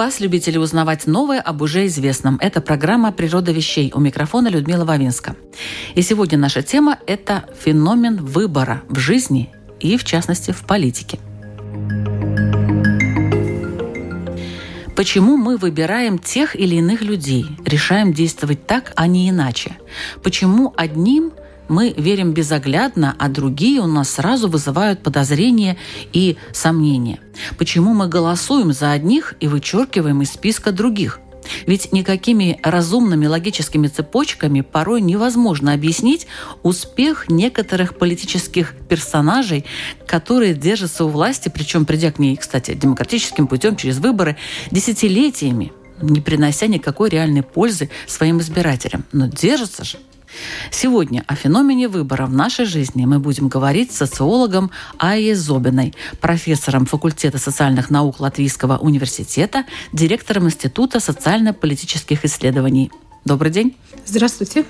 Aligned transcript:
Вас, 0.00 0.18
любители 0.18 0.56
узнавать 0.56 1.06
новое 1.06 1.42
об 1.42 1.60
уже 1.60 1.84
известном. 1.84 2.38
Это 2.40 2.62
программа 2.62 3.12
«Природа 3.12 3.52
вещей». 3.52 3.92
У 3.94 4.00
микрофона 4.00 4.48
Людмила 4.48 4.86
Вавинска. 4.86 5.36
И 5.94 6.00
сегодня 6.00 6.38
наша 6.38 6.62
тема– 6.62 6.98
это 7.06 7.44
феномен 7.62 8.16
выбора 8.16 8.80
в 8.88 8.98
жизни 8.98 9.50
и, 9.78 9.98
в 9.98 10.04
частности, 10.04 10.52
в 10.52 10.62
политике. 10.62 11.18
Почему 14.96 15.36
мы 15.36 15.58
выбираем 15.58 16.18
тех 16.18 16.56
или 16.56 16.76
иных 16.76 17.02
людей, 17.02 17.44
решаем 17.66 18.14
действовать 18.14 18.66
так, 18.66 18.94
а 18.96 19.06
не 19.06 19.28
иначе? 19.28 19.76
Почему 20.22 20.72
одним 20.78 21.32
мы 21.70 21.94
верим 21.96 22.32
безоглядно, 22.32 23.14
а 23.18 23.28
другие 23.28 23.80
у 23.80 23.86
нас 23.86 24.10
сразу 24.10 24.48
вызывают 24.48 25.02
подозрения 25.02 25.78
и 26.12 26.36
сомнения. 26.52 27.20
Почему 27.56 27.94
мы 27.94 28.08
голосуем 28.08 28.72
за 28.72 28.90
одних 28.90 29.34
и 29.40 29.48
вычеркиваем 29.48 30.20
из 30.22 30.32
списка 30.32 30.72
других? 30.72 31.20
Ведь 31.66 31.92
никакими 31.92 32.58
разумными 32.62 33.26
логическими 33.26 33.86
цепочками 33.86 34.60
порой 34.60 35.00
невозможно 35.00 35.72
объяснить 35.72 36.26
успех 36.62 37.28
некоторых 37.28 37.96
политических 37.96 38.74
персонажей, 38.88 39.64
которые 40.06 40.54
держатся 40.54 41.04
у 41.04 41.08
власти, 41.08 41.48
причем 41.48 41.86
придя 41.86 42.12
к 42.12 42.18
ней, 42.18 42.36
кстати, 42.36 42.74
демократическим 42.74 43.46
путем 43.46 43.76
через 43.76 43.98
выборы, 43.98 44.36
десятилетиями, 44.70 45.72
не 46.02 46.20
принося 46.20 46.66
никакой 46.66 47.10
реальной 47.10 47.42
пользы 47.42 47.90
своим 48.06 48.40
избирателям. 48.40 49.04
Но 49.12 49.26
держатся 49.26 49.84
же. 49.84 49.98
Сегодня 50.70 51.24
о 51.26 51.34
феномене 51.34 51.88
выбора 51.88 52.26
в 52.26 52.32
нашей 52.32 52.64
жизни 52.64 53.04
мы 53.04 53.18
будем 53.18 53.48
говорить 53.48 53.92
с 53.92 53.96
социологом 53.96 54.70
Айей 54.98 55.34
Зобиной, 55.34 55.94
профессором 56.20 56.86
факультета 56.86 57.38
социальных 57.38 57.90
наук 57.90 58.20
Латвийского 58.20 58.78
университета, 58.78 59.64
директором 59.92 60.46
Института 60.46 61.00
социально-политических 61.00 62.24
исследований. 62.24 62.90
Добрый 63.24 63.50
день. 63.50 63.76
Здравствуйте. 64.06 64.64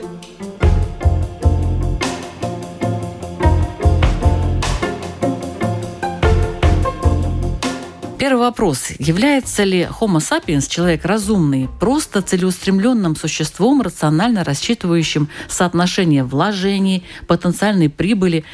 Первый 8.20 8.40
вопрос. 8.40 8.88
Является 8.98 9.64
ли 9.64 9.88
Homo 9.98 10.18
sapiens, 10.18 10.68
человек 10.68 11.06
разумный, 11.06 11.70
просто 11.80 12.20
целеустремленным 12.20 13.16
существом, 13.16 13.80
рационально 13.80 14.44
рассчитывающим 14.44 15.30
соотношение 15.48 16.22
вложений, 16.22 17.02
потенциальной 17.26 17.88
прибыли, 17.88 18.44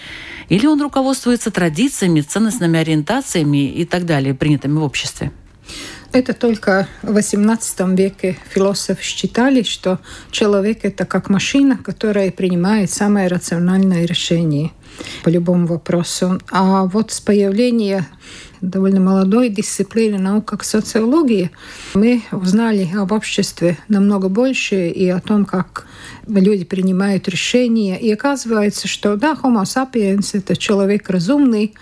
или 0.48 0.66
он 0.66 0.80
руководствуется 0.80 1.50
традициями, 1.50 2.20
ценностными 2.20 2.78
ориентациями 2.78 3.68
и 3.68 3.84
так 3.84 4.06
далее, 4.06 4.34
принятыми 4.34 4.78
в 4.78 4.84
обществе? 4.84 5.32
Это 6.12 6.32
только 6.32 6.88
в 7.02 7.16
XVIII 7.16 7.94
веке 7.96 8.38
философы 8.48 9.02
считали, 9.02 9.62
что 9.62 9.98
человек– 10.30 10.80
это 10.82 11.04
как 11.04 11.28
машина, 11.28 11.76
которая 11.76 12.30
принимает 12.30 12.90
самое 12.90 13.28
рациональное 13.28 14.06
решение 14.06 14.70
по 15.24 15.28
любому 15.28 15.66
вопросу. 15.66 16.40
А 16.50 16.84
вот 16.84 17.12
с 17.12 17.20
появления 17.20 18.06
довольно 18.60 19.00
молодой 19.00 19.48
дисциплины 19.48 20.18
наук, 20.18 20.46
как 20.46 20.64
социология, 20.64 21.50
мы 21.94 22.22
узнали 22.32 22.88
об 22.96 23.12
обществе 23.12 23.78
намного 23.88 24.28
больше 24.28 24.88
и 24.88 25.08
о 25.08 25.20
том, 25.20 25.44
как 25.44 25.86
люди 26.26 26.64
принимают 26.64 27.28
решения. 27.28 27.98
И 27.98 28.10
оказывается, 28.12 28.88
что 28.88 29.16
да, 29.16 29.36
Homo 29.40 29.62
sapiens– 29.62 30.30
это 30.32 30.56
человек 30.56 31.10
разумный, 31.10 31.74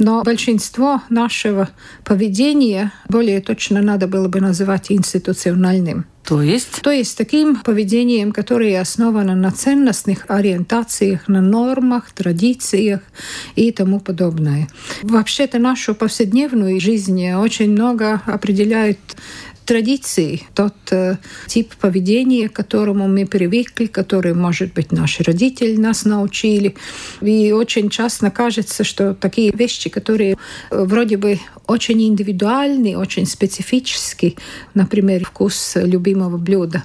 но 0.00 0.22
большинство 0.22 1.02
нашего 1.10 1.68
поведения 2.04 2.92
более 3.08 3.40
точно 3.40 3.82
надо 3.82 4.08
было 4.08 4.28
бы 4.28 4.40
называть 4.40 4.90
институциональным. 4.90 6.06
То 6.24 6.42
есть? 6.42 6.82
То 6.82 6.90
есть 6.90 7.16
таким 7.16 7.56
поведением, 7.56 8.32
которое 8.32 8.80
основано 8.80 9.34
на 9.34 9.50
ценностных 9.50 10.24
ориентациях, 10.28 11.28
на 11.28 11.40
нормах, 11.40 12.12
традициях 12.12 13.00
и 13.56 13.72
тому 13.72 14.00
подобное. 14.00 14.68
Вообще-то 15.02 15.58
нашу 15.58 15.94
повседневную 15.94 16.80
жизнь 16.80 17.32
очень 17.32 17.72
много 17.72 18.22
определяет 18.26 18.98
традиции, 19.70 20.42
тот 20.52 20.74
э, 20.90 21.16
тип 21.46 21.76
поведения, 21.76 22.48
к 22.48 22.52
которому 22.52 23.06
мы 23.06 23.24
привыкли, 23.24 23.86
который, 23.86 24.34
может 24.34 24.74
быть, 24.74 24.90
наши 24.90 25.22
родители 25.22 25.76
нас 25.76 26.04
научили. 26.04 26.74
И 27.20 27.52
очень 27.52 27.88
часто 27.88 28.32
кажется, 28.32 28.82
что 28.82 29.14
такие 29.14 29.52
вещи, 29.52 29.88
которые 29.88 30.32
э, 30.32 30.36
вроде 30.84 31.16
бы 31.16 31.38
очень 31.68 32.02
индивидуальны, 32.02 32.98
очень 32.98 33.26
специфические, 33.26 34.34
например, 34.74 35.24
вкус 35.24 35.76
любимого 35.76 36.36
блюда, 36.36 36.82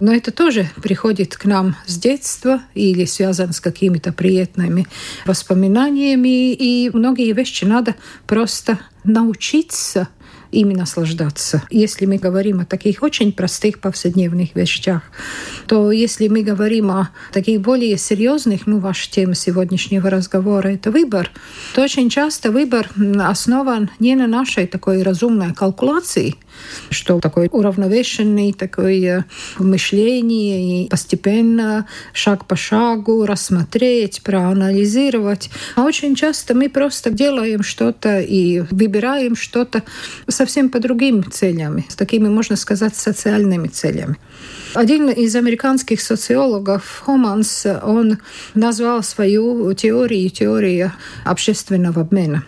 но 0.00 0.12
это 0.12 0.32
тоже 0.32 0.68
приходит 0.82 1.36
к 1.36 1.44
нам 1.44 1.76
с 1.86 1.96
детства 1.96 2.60
или 2.74 3.04
связано 3.04 3.52
с 3.52 3.60
какими-то 3.60 4.12
приятными 4.12 4.88
воспоминаниями. 5.26 6.52
И 6.52 6.90
многие 6.92 7.32
вещи 7.32 7.64
надо 7.64 7.94
просто 8.26 8.80
научиться 9.04 10.08
ими 10.56 10.74
наслаждаться. 10.74 11.62
Если 11.70 12.06
мы 12.06 12.16
говорим 12.16 12.60
о 12.60 12.64
таких 12.64 13.02
очень 13.02 13.32
простых 13.32 13.78
повседневных 13.80 14.54
вещах, 14.54 15.02
то 15.66 15.92
если 15.92 16.28
мы 16.28 16.42
говорим 16.42 16.90
о 16.90 17.10
таких 17.32 17.60
более 17.60 17.98
серьезных, 17.98 18.66
ну, 18.66 18.78
ваша 18.78 19.10
тема 19.10 19.34
сегодняшнего 19.34 20.10
разговора– 20.10 20.68
это 20.74 20.90
выбор, 20.90 21.30
то 21.74 21.82
очень 21.82 22.08
часто 22.10 22.50
выбор 22.50 22.88
основан 23.20 23.90
не 23.98 24.14
на 24.14 24.26
нашей 24.26 24.66
такой 24.66 25.02
разумной 25.02 25.52
калькуляции, 25.52 26.36
что 26.90 27.20
такой 27.20 27.48
уравновешенный 27.50 28.52
такое 28.52 29.24
мышление 29.58 30.84
и 30.84 30.88
постепенно, 30.88 31.86
шаг 32.12 32.46
по 32.46 32.56
шагу 32.56 33.26
рассмотреть, 33.26 34.22
проанализировать. 34.22 35.50
А 35.74 35.82
очень 35.82 36.14
часто 36.14 36.54
мы 36.54 36.68
просто 36.68 37.10
делаем 37.10 37.62
что-то 37.62 38.20
и 38.20 38.60
выбираем 38.70 39.36
что-то 39.36 39.82
совсем 40.28 40.70
по 40.70 40.80
другим 40.80 41.24
целям, 41.30 41.84
с 41.88 41.96
такими, 41.96 42.28
можно 42.28 42.56
сказать, 42.56 42.96
социальными 42.96 43.68
целями. 43.68 44.16
Один 44.74 45.08
из 45.08 45.34
американских 45.36 46.00
социологов, 46.00 47.02
Хоманс, 47.04 47.66
он 47.82 48.18
назвал 48.54 49.02
свою 49.02 49.72
теорию 49.72 50.30
теория 50.30 50.92
общественного 51.24 52.02
обмена 52.02 52.44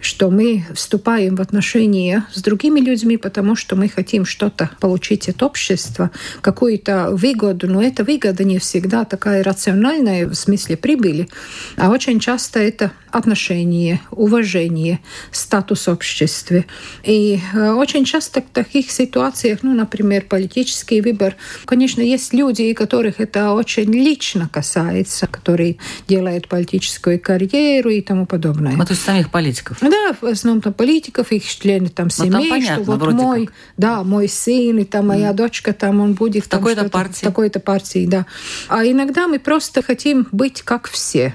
что 0.00 0.30
мы 0.30 0.64
вступаем 0.74 1.36
в 1.36 1.40
отношения 1.40 2.26
с 2.32 2.42
другими 2.42 2.80
людьми, 2.80 3.16
потому 3.16 3.56
что 3.56 3.76
мы 3.76 3.88
хотим 3.88 4.24
что-то 4.24 4.70
получить 4.80 5.28
от 5.28 5.42
общества, 5.42 6.10
какую-то 6.40 7.10
выгоду, 7.12 7.68
но 7.68 7.82
эта 7.82 8.04
выгода 8.04 8.44
не 8.44 8.58
всегда 8.58 9.04
такая 9.04 9.42
рациональная 9.42 10.26
в 10.26 10.34
смысле 10.34 10.76
прибыли, 10.76 11.28
а 11.76 11.90
очень 11.90 12.20
часто 12.20 12.60
это 12.60 12.92
отношение, 13.10 14.00
уважение, 14.10 15.00
статус 15.30 15.86
в 15.86 15.90
обществе. 15.90 16.66
И 17.02 17.40
э, 17.54 17.70
очень 17.70 18.04
часто 18.04 18.42
в 18.42 18.50
таких 18.52 18.90
ситуациях, 18.90 19.60
ну, 19.62 19.74
например, 19.74 20.26
политический 20.28 21.00
выбор, 21.00 21.36
конечно, 21.64 22.02
есть 22.02 22.34
люди, 22.34 22.72
которых 22.74 23.20
это 23.20 23.52
очень 23.52 23.90
лично 23.92 24.48
касается, 24.52 25.26
которые 25.26 25.76
делают 26.08 26.48
политическую 26.48 27.18
карьеру 27.18 27.90
и 27.90 28.00
тому 28.02 28.26
подобное. 28.26 28.76
То 28.76 28.90
есть 28.90 29.02
самих 29.02 29.30
политиков? 29.30 29.80
Да, 29.90 30.16
в 30.20 30.24
основном 30.24 30.60
политиков, 30.72 31.32
их 31.32 31.44
члены 31.44 31.88
там 31.88 32.10
семей, 32.10 32.30
ну, 32.30 32.40
там 32.40 32.50
понятно, 32.50 32.84
что 32.84 32.92
вот 32.92 33.12
мой, 33.12 33.46
как. 33.46 33.54
да, 33.76 34.02
мой 34.02 34.28
сын 34.28 34.78
и 34.78 34.84
там 34.84 35.08
моя 35.08 35.30
mm. 35.30 35.34
дочка, 35.34 35.72
там 35.72 36.00
он 36.00 36.14
будет 36.14 36.44
в 36.44 36.48
такой-то 36.48 36.88
партии. 36.88 37.18
В 37.18 37.20
такой-то 37.20 37.60
партии, 37.60 38.06
да. 38.06 38.26
А 38.68 38.84
иногда 38.84 39.28
мы 39.28 39.38
просто 39.38 39.82
хотим 39.82 40.26
быть 40.32 40.62
как 40.62 40.88
все. 40.88 41.34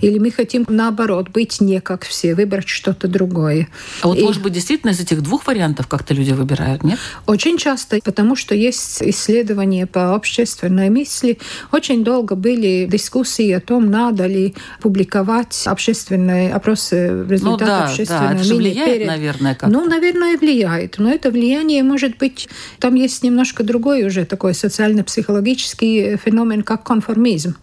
Или 0.00 0.18
мы 0.18 0.30
хотим, 0.30 0.64
наоборот, 0.68 1.28
быть 1.30 1.60
не 1.60 1.80
как 1.80 2.04
все, 2.04 2.34
выбрать 2.34 2.68
что-то 2.68 3.08
другое. 3.08 3.68
А 4.02 4.08
вот, 4.08 4.18
и... 4.18 4.22
может 4.22 4.42
быть, 4.42 4.52
действительно 4.52 4.90
из 4.90 5.00
этих 5.00 5.22
двух 5.22 5.46
вариантов 5.46 5.86
как-то 5.86 6.14
люди 6.14 6.32
выбирают, 6.32 6.82
нет? 6.82 6.98
Очень 7.26 7.58
часто, 7.58 7.98
потому 8.04 8.36
что 8.36 8.54
есть 8.54 9.02
исследования 9.02 9.86
по 9.86 10.14
общественной 10.14 10.90
мысли. 10.90 11.38
Очень 11.72 12.04
долго 12.04 12.34
были 12.34 12.86
дискуссии 12.90 13.50
о 13.52 13.60
том, 13.60 13.90
надо 13.90 14.26
ли 14.26 14.54
публиковать 14.80 15.62
общественные 15.66 16.52
опросы, 16.52 17.24
результаты 17.28 17.64
ну, 17.64 17.70
да, 17.70 17.84
общественного 17.84 18.34
да, 18.34 18.40
это 18.40 18.54
влияет, 18.54 18.94
перед... 18.94 19.06
наверное, 19.06 19.54
как-то. 19.54 19.68
Ну, 19.68 19.84
наверное, 19.86 20.38
влияет. 20.38 20.98
Но 20.98 21.10
это 21.10 21.30
влияние 21.30 21.82
может 21.82 22.16
быть... 22.18 22.48
Там 22.78 22.94
есть 22.94 23.22
немножко 23.22 23.64
другой 23.64 24.04
уже 24.04 24.24
такой 24.24 24.54
социально-психологический 24.54 26.16
феномен, 26.16 26.62
как 26.62 26.84
конформизм. 26.84 27.56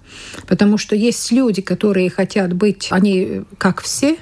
Потому 0.47 0.77
что 0.77 0.95
есть 0.95 1.31
люди, 1.31 1.61
которые 1.61 1.86
хотят 2.09 2.53
быть, 2.53 2.87
они 2.91 3.43
как 3.57 3.81
все, 3.81 4.17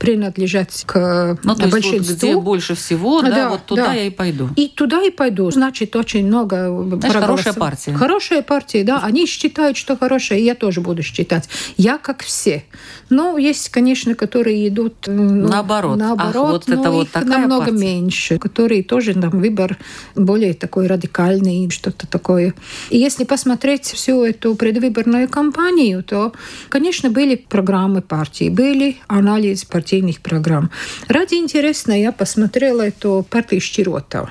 принадлежать 0.00 0.84
к 0.86 1.38
ну, 1.44 1.54
то 1.54 1.68
большинству. 1.68 1.98
Есть 1.98 2.10
вот 2.10 2.16
где 2.16 2.36
больше 2.36 2.74
всего, 2.74 3.20
да, 3.20 3.30
да 3.30 3.50
вот 3.50 3.66
туда 3.66 3.88
да. 3.88 3.92
я 3.92 4.06
и 4.06 4.10
пойду. 4.10 4.48
И 4.56 4.66
туда 4.68 5.02
и 5.02 5.10
пойду. 5.10 5.50
Значит, 5.50 5.94
очень 5.94 6.26
много 6.26 6.68
Знаешь, 6.98 7.14
хорошая 7.14 7.52
партия. 7.52 7.92
Хорошая 7.92 8.40
партия, 8.40 8.82
да. 8.82 9.00
Они 9.02 9.26
считают, 9.26 9.76
что 9.76 9.98
хорошая, 9.98 10.38
и 10.38 10.44
я 10.44 10.54
тоже 10.54 10.80
буду 10.80 11.02
считать. 11.02 11.50
Я 11.76 11.98
как 11.98 12.22
все. 12.22 12.64
Но 13.10 13.36
есть, 13.36 13.68
конечно, 13.68 14.14
которые 14.14 14.68
идут 14.68 14.94
ну, 15.06 15.48
наоборот. 15.48 15.98
наоборот 15.98 16.36
Ах, 16.36 16.52
вот 16.52 16.68
но 16.68 16.80
это 16.80 16.90
вот 16.90 17.10
такая 17.10 17.38
намного 17.40 17.66
партия. 17.66 17.78
меньше, 17.78 18.38
которые 18.38 18.82
тоже 18.82 19.12
там 19.12 19.38
выбор 19.38 19.76
более 20.14 20.54
такой 20.54 20.86
радикальный, 20.86 21.68
что-то 21.68 22.06
такое. 22.06 22.54
И 22.88 22.96
если 22.96 23.24
посмотреть 23.24 23.84
всю 23.84 24.24
эту 24.24 24.54
предвыборную 24.54 25.28
кампанию, 25.28 26.02
то, 26.02 26.32
конечно, 26.70 27.10
были 27.10 27.34
программы 27.34 28.00
партии, 28.00 28.48
были 28.48 28.96
анализ 29.06 29.66
партии 29.66 29.89
партийных 29.90 30.20
программ. 30.20 30.70
Ради 31.08 31.34
интересно 31.34 32.00
я 32.00 32.12
посмотрела 32.12 32.82
эту 32.82 33.26
партию 33.28 33.60
Щиротова 33.60 34.30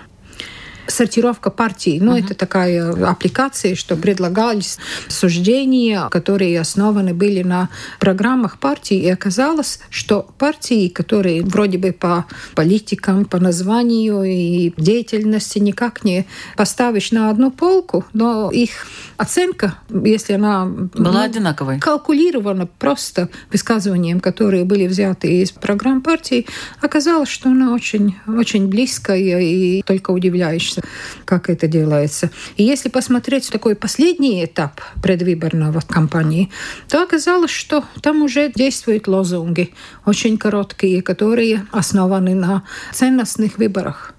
сортировка 0.90 1.50
партий. 1.50 2.00
Ну, 2.00 2.16
uh-huh. 2.16 2.26
это 2.26 2.34
такая 2.36 2.92
аппликация, 3.10 3.76
что 3.76 3.96
предлагались 3.96 4.78
суждения, 5.08 6.10
которые 6.10 6.60
основаны 6.60 7.14
были 7.14 7.44
на 7.44 7.70
программах 8.00 8.60
партий. 8.60 9.00
И 9.00 9.10
оказалось, 9.10 9.80
что 9.90 10.28
партии, 10.38 10.90
которые 10.90 11.44
вроде 11.44 11.78
бы 11.78 11.92
по 11.92 12.26
политикам, 12.56 13.26
по 13.26 13.40
названию 13.40 14.24
и 14.24 14.74
деятельности 14.78 15.60
никак 15.60 16.04
не 16.04 16.26
поставишь 16.56 17.12
на 17.12 17.30
одну 17.30 17.52
полку, 17.52 18.06
но 18.14 18.50
их 18.52 18.88
оценка, 19.18 19.76
если 19.90 20.34
она 20.34 20.66
была 20.66 21.12
ну, 21.12 21.20
одинаковой, 21.22 21.80
калкулирована 21.80 22.66
просто 22.66 23.30
высказыванием, 23.52 24.20
которые 24.20 24.64
были 24.66 24.88
взяты 24.88 25.42
из 25.42 25.52
программ 25.52 26.02
партии, 26.02 26.46
оказалось, 26.82 27.30
что 27.30 27.50
она 27.50 27.74
очень, 27.74 28.16
очень 28.28 28.68
близкая 28.68 29.40
и 29.40 29.82
только 29.84 30.12
удивляешься 30.12 30.79
как 31.26 31.50
это 31.50 31.68
делается. 31.68 32.30
И 32.58 32.64
если 32.64 32.90
посмотреть 32.90 33.50
такой 33.50 33.76
последний 33.76 34.44
этап 34.44 34.82
предвыборного 35.02 35.82
кампании, 35.82 36.50
то 36.88 37.02
оказалось, 37.04 37.52
что 37.52 37.84
там 38.02 38.22
уже 38.22 38.52
действуют 38.54 39.08
лозунги, 39.08 39.74
очень 40.06 40.38
короткие, 40.38 41.02
которые 41.02 41.66
основаны 41.72 42.36
на 42.36 42.64
ценностных 42.94 43.58
выборах 43.58 44.14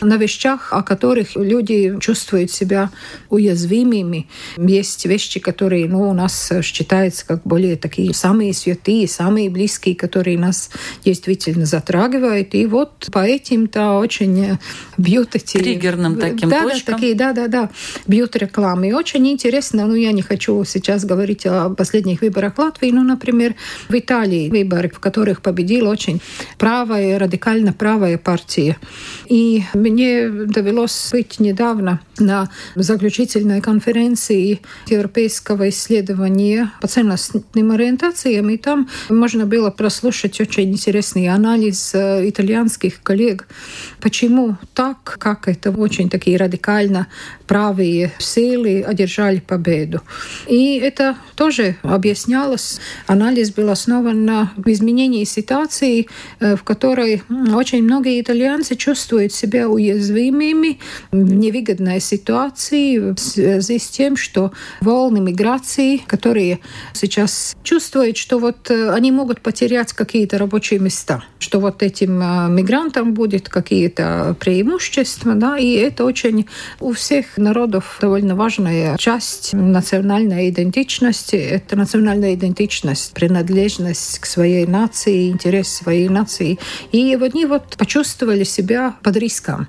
на 0.00 0.16
вещах, 0.16 0.72
о 0.72 0.82
которых 0.82 1.36
люди 1.36 1.96
чувствуют 2.00 2.50
себя 2.50 2.90
уязвимыми. 3.28 4.28
Есть 4.56 5.06
вещи, 5.06 5.40
которые 5.40 5.88
ну, 5.88 6.10
у 6.10 6.12
нас 6.12 6.52
считаются 6.62 7.26
как 7.26 7.42
более 7.44 7.76
такие 7.76 8.14
самые 8.14 8.54
святые, 8.54 9.08
самые 9.08 9.50
близкие, 9.50 9.94
которые 9.94 10.38
нас 10.38 10.70
действительно 11.04 11.66
затрагивают. 11.66 12.54
И 12.54 12.66
вот 12.66 13.08
по 13.12 13.24
этим-то 13.24 13.92
очень 13.92 14.58
бьют 14.96 15.34
эти... 15.34 15.58
Триггерным 15.58 16.18
таким 16.18 16.48
да, 16.48 16.62
точкам. 16.62 16.82
Да, 16.86 16.92
такие, 16.92 17.14
да, 17.14 17.32
да, 17.32 17.48
да, 17.48 17.70
бьют 18.06 18.36
рекламы. 18.36 18.88
И 18.88 18.92
очень 18.92 19.26
интересно, 19.28 19.86
ну, 19.86 19.94
я 19.94 20.12
не 20.12 20.22
хочу 20.22 20.64
сейчас 20.64 21.04
говорить 21.04 21.46
о 21.46 21.70
последних 21.70 22.20
выборах 22.20 22.58
Латвии, 22.58 22.90
но, 22.90 23.02
например, 23.02 23.54
в 23.88 23.94
Италии 23.94 24.48
выборы, 24.48 24.90
в 24.90 25.00
которых 25.00 25.42
победила 25.42 25.90
очень 25.90 26.20
правая, 26.58 27.18
радикально 27.18 27.72
правая 27.72 28.18
партия. 28.18 28.76
И 29.26 29.62
мне 29.90 30.28
довелось 30.28 31.08
быть 31.12 31.40
недавно 31.40 32.00
на 32.18 32.48
заключительной 32.74 33.60
конференции 33.60 34.60
Европейского 34.86 35.68
исследования 35.68 36.72
по 36.80 36.88
ценностным 36.88 37.70
ориентациям, 37.72 38.50
и 38.50 38.56
там 38.56 38.88
можно 39.08 39.46
было 39.46 39.70
прослушать 39.70 40.40
очень 40.40 40.70
интересный 40.70 41.28
анализ 41.28 41.92
э, 41.94 42.28
итальянских 42.28 43.02
коллег, 43.02 43.46
почему 44.00 44.56
так, 44.74 45.02
как 45.02 45.48
это 45.48 45.70
очень 45.70 46.08
такие 46.08 46.36
радикально 46.36 47.06
правые 47.46 48.12
силы 48.18 48.82
одержали 48.82 49.40
победу. 49.40 50.00
И 50.46 50.78
это 50.78 51.16
тоже 51.34 51.76
объяснялось. 51.82 52.80
Анализ 53.06 53.50
был 53.50 53.70
основан 53.70 54.24
на 54.24 54.52
изменении 54.66 55.24
ситуации, 55.24 56.06
э, 56.38 56.56
в 56.56 56.62
которой 56.62 57.22
очень 57.54 57.82
многие 57.82 58.20
итальянцы 58.20 58.76
чувствуют 58.76 59.32
себя 59.32 59.68
уязвимыми 59.68 59.79
в 61.10 61.16
невыгодной 61.16 62.00
ситуации 62.00 63.12
в 63.12 63.18
связи 63.18 63.78
с 63.78 63.88
тем, 63.88 64.16
что 64.16 64.52
волны 64.80 65.20
миграции, 65.20 65.98
которые 65.98 66.60
сейчас 66.92 67.56
чувствуют, 67.62 68.16
что 68.16 68.38
вот 68.38 68.70
э, 68.70 68.90
они 68.90 69.12
могут 69.12 69.40
потерять 69.40 69.92
какие-то 69.92 70.38
рабочие 70.38 70.80
места, 70.80 71.24
что 71.38 71.60
вот 71.60 71.82
этим 71.82 72.20
э, 72.20 72.48
мигрантам 72.48 73.14
будет 73.14 73.48
какие-то 73.48 74.36
преимущества, 74.38 75.34
да, 75.34 75.58
и 75.58 75.72
это 75.72 76.04
очень 76.04 76.46
у 76.80 76.92
всех 76.92 77.36
народов 77.36 77.98
довольно 78.00 78.34
важная 78.34 78.96
часть 78.96 79.52
национальной 79.52 80.50
идентичности. 80.50 81.36
Это 81.36 81.76
национальная 81.76 82.34
идентичность, 82.34 83.12
принадлежность 83.12 84.18
к 84.18 84.26
своей 84.26 84.66
нации, 84.66 85.30
интерес 85.30 85.68
своей 85.68 86.08
нации. 86.08 86.58
И 86.92 87.14
они 87.14 87.46
вот 87.46 87.76
почувствовали 87.76 88.44
себя 88.44 88.96
под 89.02 89.16
риском 89.16 89.68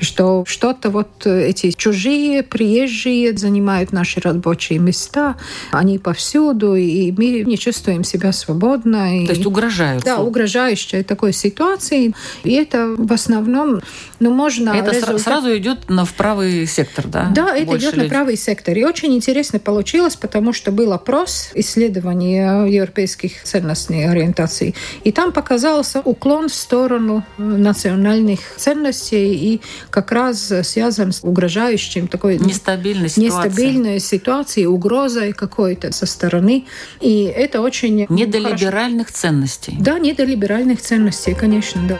что 0.00 0.44
что-то 0.46 0.90
вот 0.90 1.26
эти 1.26 1.70
чужие, 1.72 2.42
приезжие 2.42 3.36
занимают 3.36 3.92
наши 3.92 4.20
рабочие 4.20 4.78
места, 4.78 5.36
они 5.70 5.98
повсюду, 5.98 6.74
и 6.74 7.12
мы 7.12 7.42
не 7.42 7.58
чувствуем 7.58 8.04
себя 8.04 8.32
свободно. 8.32 9.08
То 9.26 9.32
есть 9.32 9.46
угрожают. 9.46 10.04
Да, 10.04 10.18
угрожающей 10.18 11.02
такой 11.02 11.32
ситуации. 11.32 12.14
И 12.44 12.52
это 12.52 12.94
в 12.96 13.12
основном, 13.12 13.80
ну, 14.20 14.32
можно... 14.32 14.70
Это 14.70 14.92
результат... 14.92 15.20
сразу 15.20 15.56
идет 15.56 15.88
на 15.88 16.04
в 16.04 16.14
правый 16.14 16.66
сектор, 16.66 17.06
да? 17.06 17.30
Да, 17.34 17.56
это 17.56 17.76
идет 17.76 17.94
людей. 17.94 18.08
на 18.08 18.08
правый 18.08 18.36
сектор. 18.36 18.76
И 18.76 18.84
очень 18.84 19.14
интересно 19.14 19.58
получилось, 19.58 20.16
потому 20.16 20.52
что 20.52 20.72
был 20.72 20.92
опрос 20.92 21.50
исследования 21.54 22.66
европейских 22.66 23.42
ценностных 23.42 24.10
ориентаций. 24.10 24.74
И 25.04 25.12
там 25.12 25.32
показался 25.32 26.00
уклон 26.00 26.48
в 26.48 26.54
сторону 26.54 27.24
национальных 27.36 28.40
ценностей 28.56 29.34
и 29.34 29.60
как 29.90 30.12
раз 30.12 30.52
связан 30.62 31.12
с 31.12 31.20
угрожающим 31.22 32.08
такой 32.08 32.38
нестабильной 32.38 33.08
ситуацией, 33.08 33.26
нестабильной 33.26 34.00
ситуацией 34.00 34.66
угрозой 34.66 35.32
какой-то 35.32 35.92
со 35.92 36.06
стороны. 36.06 36.66
И 37.00 37.24
это 37.24 37.60
очень... 37.60 38.06
Недолиберальных 38.08 39.08
хорошо. 39.08 39.20
ценностей. 39.20 39.76
Да, 39.80 39.98
недолиберальных 39.98 40.80
ценностей, 40.80 41.34
конечно, 41.34 41.80
да. 41.88 41.98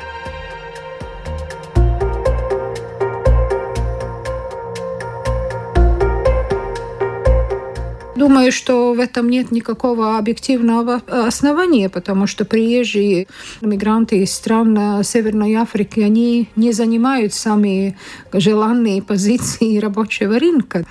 Думаю, 8.29 8.53
что 8.53 8.93
в 8.93 9.01
этом 9.01 9.31
нет 9.31 9.51
никакого 9.53 10.19
объективного 10.19 11.01
основания, 11.07 11.89
потому 11.89 12.27
что 12.27 12.45
приезжие 12.45 13.27
мигранты 13.63 14.23
из 14.23 14.35
стран 14.35 15.03
Северной 15.03 15.55
Африки, 15.55 16.01
они 16.01 16.51
не 16.55 16.73
занимают 16.73 17.33
самые 17.33 17.97
желанные 18.35 19.01
позиции 19.01 19.79
рабочего 19.81 20.39
рынка. 20.39 20.85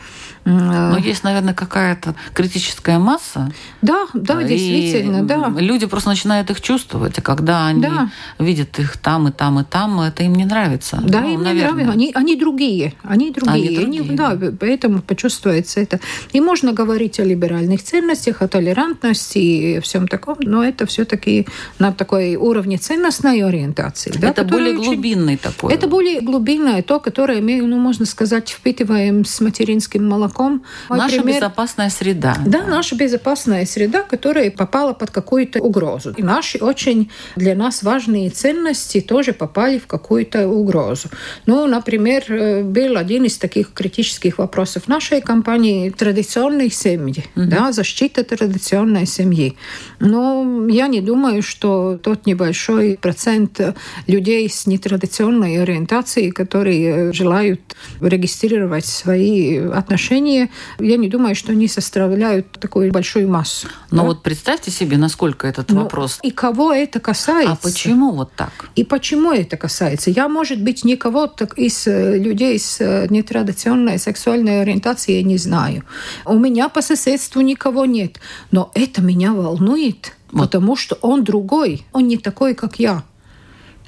Но 0.46 0.98
есть, 0.98 1.24
наверное, 1.24 1.54
какая-то 1.54 2.16
критическая 2.34 3.00
масса. 3.00 3.52
Да, 3.82 4.08
да, 4.14 4.42
действительно, 4.44 5.24
да. 5.24 5.54
Люди 5.58 5.86
просто 5.86 6.10
начинают 6.10 6.50
их 6.50 6.62
чувствовать, 6.62 7.20
а 7.20 7.22
когда 7.22 7.68
они 7.68 7.82
да. 7.82 8.10
видят 8.40 8.80
их 8.80 8.98
там 8.98 9.28
и 9.28 9.32
там 9.32 9.60
и 9.60 9.64
там, 9.64 10.00
это 10.00 10.24
им 10.24 10.34
не 10.36 10.46
нравится. 10.46 11.04
Да, 11.04 11.22
ну, 11.22 11.34
им 11.34 11.44
наверное. 11.44 11.72
не 11.72 11.84
нравится. 11.84 11.92
Они, 11.92 12.12
они 12.16 12.36
другие, 12.38 12.94
они 13.04 13.32
другие. 13.32 13.54
Они 13.54 13.76
другие. 13.76 14.02
Они, 14.02 14.16
да, 14.16 14.38
поэтому 14.58 15.02
почувствуется 15.02 15.82
это. 15.82 16.00
И 16.32 16.40
можно 16.40 16.72
говорить 16.72 17.20
о 17.20 17.27
либеральных 17.28 17.84
ценностях, 17.84 18.42
о 18.42 18.48
толерантности 18.48 19.38
и 19.38 19.80
всем 19.80 20.08
таком, 20.08 20.38
но 20.42 20.64
это 20.64 20.86
все-таки 20.86 21.48
на 21.80 21.92
такой 21.92 22.36
уровне 22.36 22.78
ценностной 22.78 23.44
ориентации. 23.44 24.12
Да, 24.18 24.30
это 24.30 24.44
более 24.44 24.78
очень... 24.78 24.86
глубинный 24.86 25.38
такой. 25.38 25.74
Это 25.74 25.88
более 25.88 26.22
глубинное 26.22 26.82
то, 26.82 27.00
которое 27.00 27.42
мы, 27.42 27.62
ну, 27.62 27.78
можно 27.78 28.06
сказать, 28.06 28.50
впитываем 28.50 29.26
с 29.26 29.42
материнским 29.42 30.08
молоком. 30.08 30.64
Мой 30.90 31.00
наша 31.00 31.18
пример... 31.18 31.36
безопасная 31.36 31.90
среда. 31.90 32.38
Да, 32.46 32.66
наша 32.66 32.96
безопасная 32.96 33.66
среда, 33.66 34.04
которая 34.04 34.52
попала 34.52 34.94
под 34.94 35.12
какую-то 35.12 35.60
угрозу. 35.60 36.14
И 36.18 36.24
наши 36.24 36.58
очень 36.58 37.12
для 37.36 37.56
нас 37.56 37.84
важные 37.84 38.30
ценности 38.30 39.02
тоже 39.02 39.34
попали 39.34 39.78
в 39.78 39.88
какую-то 39.88 40.48
угрозу. 40.48 41.10
Ну, 41.46 41.68
например, 41.68 42.24
э, 42.30 42.64
был 42.64 42.98
один 42.98 43.26
из 43.26 43.38
таких 43.38 43.74
критических 43.74 44.38
вопросов 44.38 44.88
нашей 44.88 45.22
компании 45.22 45.90
традиционных 45.90 46.74
семьи, 47.18 47.30
угу. 47.36 47.46
да, 47.46 47.72
защита 47.72 48.24
традиционной 48.24 49.06
семьи. 49.06 49.56
Но 50.00 50.68
я 50.70 50.88
не 50.88 51.02
думаю, 51.02 51.42
что 51.42 51.98
тот 51.98 52.26
небольшой 52.26 52.98
процент 53.02 53.60
людей 54.08 54.50
с 54.50 54.68
нетрадиционной 54.68 55.62
ориентацией, 55.62 56.32
которые 56.32 57.14
желают 57.14 57.62
регистрировать 58.02 58.86
свои 58.86 59.58
отношения, 59.58 60.50
я 60.80 60.98
не 60.98 61.10
думаю, 61.10 61.36
что 61.36 61.52
они 61.52 61.68
составляют 61.68 62.52
такую 62.52 62.92
большую 62.92 63.28
массу. 63.28 63.68
Но 63.92 64.02
да? 64.02 64.08
вот 64.08 64.24
представьте 64.24 64.72
себе, 64.72 64.98
насколько 64.98 65.48
этот 65.48 65.70
Но 65.72 65.84
вопрос. 65.84 66.20
И 66.24 66.32
кого 66.32 66.74
это 66.74 67.00
касается? 67.00 67.54
А 67.54 67.56
почему 67.56 68.12
вот 68.12 68.32
так? 68.36 68.52
И 68.76 68.84
почему 68.84 69.32
это 69.32 69.58
касается? 69.58 70.10
Я, 70.10 70.28
может 70.28 70.62
быть, 70.62 70.84
никого 70.84 71.28
из 71.58 71.88
э, 71.88 72.18
людей 72.18 72.60
с 72.60 72.78
э, 72.80 73.08
нетрадиционной 73.10 74.00
сексуальной 74.00 74.62
ориентацией 74.62 75.24
не 75.24 75.38
знаю. 75.38 75.84
У 76.26 76.38
меня 76.38 76.70
по 76.70 76.82
соседству 76.98 77.42
никого 77.42 77.86
нет. 77.86 78.20
Но 78.52 78.72
это 78.74 79.02
меня 79.02 79.34
волнует, 79.34 80.14
вот. 80.32 80.44
потому 80.44 80.76
что 80.76 80.98
он 81.02 81.24
другой, 81.24 81.86
он 81.94 82.08
не 82.08 82.18
такой, 82.18 82.54
как 82.54 82.80
я. 82.80 83.04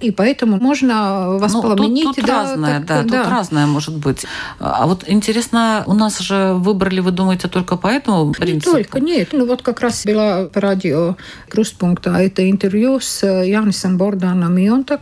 И 0.01 0.11
поэтому 0.11 0.57
можно 0.57 1.37
воспламенить. 1.39 2.05
Ну, 2.05 2.13
тут, 2.13 2.15
тут 2.15 2.25
да, 2.25 2.43
разное, 2.43 2.79
так, 2.79 2.87
да, 2.87 3.03
да, 3.03 3.23
тут 3.23 3.31
разное 3.31 3.65
может 3.65 3.97
быть. 3.97 4.25
А 4.59 4.87
вот 4.87 5.03
интересно, 5.07 5.83
у 5.87 5.93
нас 5.93 6.19
же 6.19 6.53
выбрали, 6.53 7.01
вы 7.01 7.11
думаете, 7.11 7.47
только 7.49 7.75
по 7.75 7.87
этому 7.87 8.31
принципу? 8.31 8.77
Не 8.77 8.83
только, 8.83 8.99
нет. 8.99 9.29
Ну 9.33 9.45
вот 9.45 9.61
как 9.61 9.81
раз 9.81 10.05
была 10.05 10.45
по 10.45 10.61
радио 10.61 11.17
Крустпункта 11.49 12.11
это 12.11 12.49
интервью 12.49 12.99
с 13.01 13.25
Янисом 13.25 13.97
Борданом, 13.97 14.57
и 14.57 14.69
он 14.69 14.83
так 14.85 15.01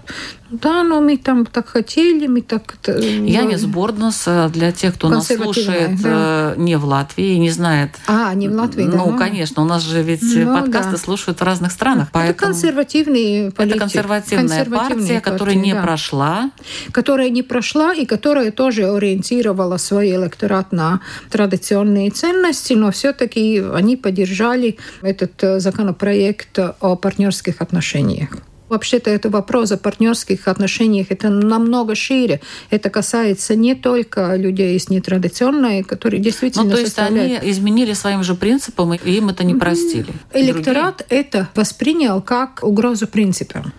да, 0.50 0.84
но 0.84 1.01
мы 1.01 1.18
там 1.18 1.46
так 1.46 1.68
хотели, 1.68 2.27
мы 2.27 2.42
так... 2.42 2.75
Янис 2.88 3.66
Борднос, 3.66 4.24
э, 4.27 4.50
для 4.50 4.72
тех, 4.72 4.94
кто 4.96 5.10
нас 5.10 5.27
слушает 5.27 6.01
да. 6.01 6.54
Э, 6.54 6.56
не 6.58 6.77
в 6.77 6.86
Латвии, 6.86 7.36
не 7.36 7.50
знает... 7.50 7.92
А, 8.08 8.34
не 8.34 8.48
в 8.48 8.54
Латвии, 8.54 8.86
да. 8.86 8.98
Ну, 8.98 9.18
конечно, 9.18 9.62
у 9.62 9.66
нас 9.66 9.84
же 9.84 10.01
ведь 10.01 10.22
ну, 10.22 10.54
подкасты 10.54 10.92
да. 10.92 10.98
слушают 10.98 11.42
в 11.42 11.44
разных 11.44 11.72
странах, 11.72 12.10
поэтому... 12.13 12.32
Это 12.32 12.46
консервативный 12.46 13.51
политик. 13.51 13.75
Это 13.75 13.80
консервативная 13.82 14.66
партия, 14.66 15.20
которая 15.20 15.56
не 15.56 15.74
да. 15.74 15.82
прошла. 15.82 16.51
Которая 16.92 17.30
не 17.30 17.44
прошла 17.44 17.94
и 17.94 18.06
которая 18.06 18.51
тоже 18.51 18.89
ориентировала 18.89 19.77
свой 19.77 20.12
электорат 20.12 20.72
на 20.72 21.01
традиционные 21.30 22.10
ценности, 22.12 22.74
но 22.74 22.92
все-таки 22.92 23.62
они 23.74 23.98
поддержали 23.98 24.77
этот 25.01 25.44
э, 25.44 25.60
законопроект 25.60 26.58
о 26.80 26.96
партнерских 26.96 27.62
отношениях. 27.62 28.30
Вообще-то 28.69 29.09
это 29.09 29.29
вопрос 29.29 29.71
о 29.71 29.77
партнерских 29.77 30.47
отношениях, 30.47 31.07
это 31.09 31.29
намного 31.29 31.95
шире. 31.95 32.41
Это 32.69 32.89
касается 32.89 33.55
не 33.55 33.75
только 33.75 34.36
людей 34.36 34.77
с 34.77 34.89
нетрадиционной, 34.89 35.83
которые 35.83 36.19
действительно 36.21 36.65
ну, 36.65 36.71
то 36.71 36.77
есть 36.77 36.93
составляют... 36.93 37.41
они 37.41 37.51
изменили 37.51 37.93
своим 37.93 38.24
же 38.24 38.36
принципам, 38.36 38.93
и 38.93 39.12
им 39.12 39.29
это 39.29 39.43
не 39.43 39.55
простили. 39.55 40.07
Электорат 40.33 40.97
Другие... 40.97 41.21
это 41.21 41.50
воспринял 41.55 42.21
как 42.21 42.59
угрозу 42.63 43.07
принципам. 43.07 43.71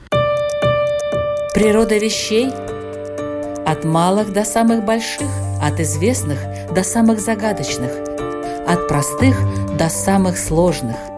Природа 1.55 1.99
вещей 1.99 2.49
от 3.67 3.85
малых 3.85 4.33
до 4.33 4.45
самых 4.45 4.85
больших, 4.85 5.29
от 5.63 5.81
известных 5.81 6.39
до 6.75 6.83
самых 6.83 7.21
загадочных, 7.21 7.91
от 8.67 8.89
простых 8.89 9.37
до 9.77 9.89
самых 9.89 10.39
сложных– 10.39 10.97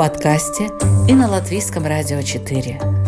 подкасте 0.00 0.70
и 1.08 1.12
на 1.12 1.28
Латвийском 1.28 1.84
радио 1.84 2.22
4. 2.22 2.99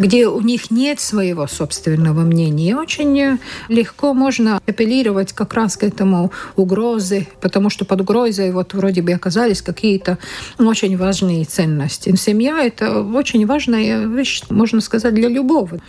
Где 0.00 0.26
у 0.28 0.40
них 0.40 0.70
нет 0.70 0.98
своего 0.98 1.46
собственного 1.46 2.22
мнения. 2.22 2.74
Очень 2.74 3.38
легко 3.68 4.14
можно 4.14 4.58
апеллировать 4.66 5.34
как 5.34 5.52
раз 5.52 5.76
к 5.76 5.84
этому 5.84 6.32
угрозы, 6.56 7.28
потому 7.42 7.68
что 7.68 7.84
под 7.84 8.00
угрозой 8.00 8.50
вот 8.50 8.72
вроде 8.72 9.02
бы 9.02 9.12
оказались 9.12 9.60
какие-то 9.60 10.18
очень 10.58 10.96
важные 10.96 11.44
ценности. 11.44 12.16
Семья– 12.16 12.64
это 12.64 13.02
очень 13.02 13.46
важная 13.46 14.06
вещь, 14.06 14.42
можно 14.48 14.80
сказать, 14.80 15.14
для 15.14 15.28
любого, 15.28 15.80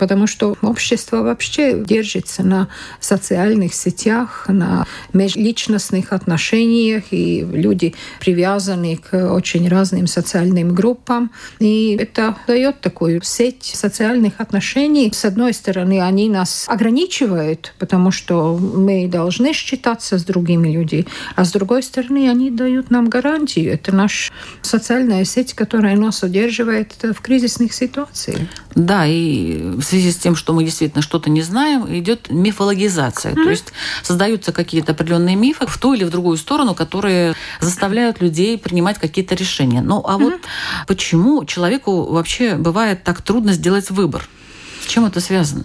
потому 0.00 0.26
что 0.26 0.56
общество 0.60 1.18
вообще 1.18 1.84
держится 1.84 2.42
на 2.42 2.66
социальных 2.98 3.74
сетях, 3.74 4.46
на 4.48 4.86
межличностных 5.12 6.12
отношениях, 6.12 7.04
и 7.12 7.42
люди 7.42 7.94
привязаны 8.18 8.96
к 8.96 9.32
очень 9.32 9.68
разным 9.68 10.08
социальным 10.08 10.74
группам, 10.74 11.30
и 11.60 11.96
это 12.00 12.36
дает 12.48 12.80
такую 12.80 13.22
сеть 13.22 13.51
сеть 13.52 13.76
социальных 13.76 14.34
отношений. 14.40 15.10
С 15.12 15.24
одной 15.24 15.52
стороны, 15.52 16.00
они 16.00 16.28
нас 16.28 16.66
ограничивают, 16.68 17.74
потому 17.78 18.10
что 18.10 18.56
мы 18.56 19.06
должны 19.08 19.52
считаться 19.52 20.18
с 20.18 20.24
другими 20.24 20.68
людьми, 20.68 21.06
а 21.36 21.44
с 21.44 21.52
другой 21.52 21.82
стороны, 21.82 22.28
они 22.28 22.50
дают 22.50 22.90
нам 22.90 23.08
гарантию. 23.08 23.72
Это 23.72 23.92
наша 23.92 24.32
социальная 24.62 25.24
сеть, 25.24 25.54
которая 25.54 25.96
нас 25.96 26.22
удерживает 26.22 26.94
в 27.02 27.20
кризисных 27.20 27.72
ситуациях. 27.72 28.48
Да, 28.74 29.06
и 29.06 29.60
в 29.62 29.82
связи 29.82 30.10
с 30.12 30.16
тем, 30.16 30.36
что 30.36 30.52
мы 30.52 30.64
действительно 30.64 31.02
что-то 31.02 31.30
не 31.30 31.42
знаем, 31.42 31.86
идет 31.88 32.30
мифологизация. 32.30 33.32
Mm-hmm. 33.32 33.44
То 33.44 33.50
есть 33.50 33.72
создаются 34.02 34.52
какие-то 34.52 34.92
определенные 34.92 35.36
мифы 35.36 35.66
в 35.66 35.78
ту 35.78 35.94
или 35.94 36.04
в 36.04 36.10
другую 36.10 36.36
сторону, 36.36 36.74
которые 36.74 37.34
заставляют 37.60 38.20
людей 38.20 38.56
принимать 38.58 38.98
какие-то 38.98 39.34
решения. 39.34 39.82
Ну 39.82 40.02
а 40.06 40.14
mm-hmm. 40.14 40.22
вот 40.22 40.34
почему 40.86 41.44
человеку 41.44 42.04
вообще 42.12 42.54
бывает 42.54 43.04
так 43.04 43.20
трудно 43.22 43.31
трудно 43.32 43.54
сделать 43.54 43.90
выбор. 43.90 44.28
С 44.84 44.88
чем 44.88 45.06
это 45.06 45.18
связано? 45.20 45.64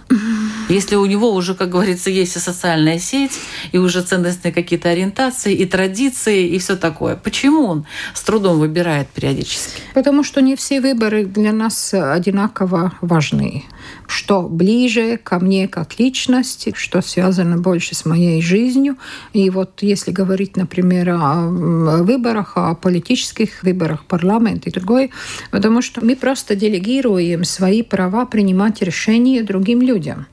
Если 0.70 0.96
у 0.96 1.06
него 1.06 1.34
уже, 1.34 1.56
как 1.56 1.70
говорится, 1.70 2.10
есть 2.10 2.36
и 2.36 2.40
социальная 2.40 3.00
сеть, 3.00 3.40
и 3.72 3.78
уже 3.78 4.02
ценностные 4.02 4.54
какие-то 4.54 4.90
ориентации, 4.90 5.54
и 5.54 5.66
традиции, 5.66 6.48
и 6.48 6.58
все 6.60 6.76
такое, 6.76 7.16
почему 7.16 7.66
он 7.66 7.86
с 8.14 8.22
трудом 8.22 8.60
выбирает 8.60 9.08
периодически? 9.08 9.82
Потому 9.94 10.24
что 10.24 10.42
не 10.42 10.56
все 10.56 10.82
выборы 10.82 11.26
для 11.26 11.52
нас 11.52 11.94
одинаково 11.94 12.94
важны 13.02 13.64
что 14.08 14.44
ближе 14.44 15.18
ко 15.18 15.40
мне 15.40 15.68
как 15.68 16.00
личности, 16.00 16.74
что 16.76 17.02
связано 17.02 17.58
больше 17.58 17.94
с 17.94 18.06
моей 18.06 18.42
жизнью. 18.42 18.98
И 19.34 19.50
вот 19.50 19.82
если 19.82 20.12
говорить, 20.12 20.56
например, 20.56 21.10
о 21.10 21.48
выборах, 21.48 22.54
о 22.56 22.74
политических 22.76 23.64
выборах, 23.64 24.06
парламент 24.06 24.66
и 24.66 24.72
другой, 24.72 25.12
потому 25.52 25.82
что 25.82 26.04
мы 26.04 26.16
просто 26.16 26.56
делегируем 26.56 27.44
свои 27.44 27.84
права 27.84 28.26
принимать 28.26 28.82
решения 28.82 29.44
другим 29.44 29.82
людям. 29.82 30.28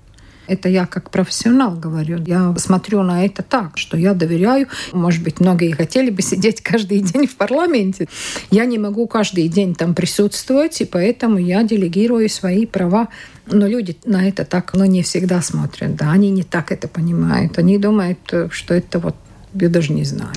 Это 0.47 0.69
я 0.69 0.87
как 0.87 1.11
профессионал 1.11 1.75
говорю. 1.77 2.23
Я 2.27 2.55
смотрю 2.59 3.03
на 3.03 3.25
это 3.25 3.43
так, 3.43 3.79
что 3.79 3.97
я 3.97 4.15
доверяю. 4.15 4.69
Может 4.93 5.23
быть, 5.23 5.41
многие 5.41 5.73
хотели 5.73 6.11
бы 6.11 6.23
сидеть 6.23 6.61
каждый 6.61 7.01
день 7.01 7.27
в 7.27 7.37
парламенте. 7.37 8.09
Я 8.51 8.65
не 8.67 8.79
могу 8.79 9.07
каждый 9.07 9.49
день 9.49 9.75
там 9.75 9.95
присутствовать, 9.95 10.81
и 10.81 10.85
поэтому 10.85 11.39
я 11.39 11.63
делегирую 11.63 12.29
свои 12.29 12.67
права. 12.67 13.09
Но 13.47 13.67
люди 13.67 13.97
на 14.05 14.27
это 14.29 14.45
так 14.45 14.73
ну, 14.75 14.85
не 14.85 15.03
всегда 15.03 15.43
смотрят. 15.43 15.97
Да, 15.97 16.11
они 16.11 16.31
не 16.31 16.43
так 16.43 16.73
это 16.73 16.89
понимают. 16.89 17.59
Они 17.59 17.79
думают, 17.79 18.19
что 18.51 18.75
это 18.75 18.99
вот 18.99 19.17
я 19.55 19.69
даже 19.69 19.93
не 19.93 20.05
знаю. 20.05 20.33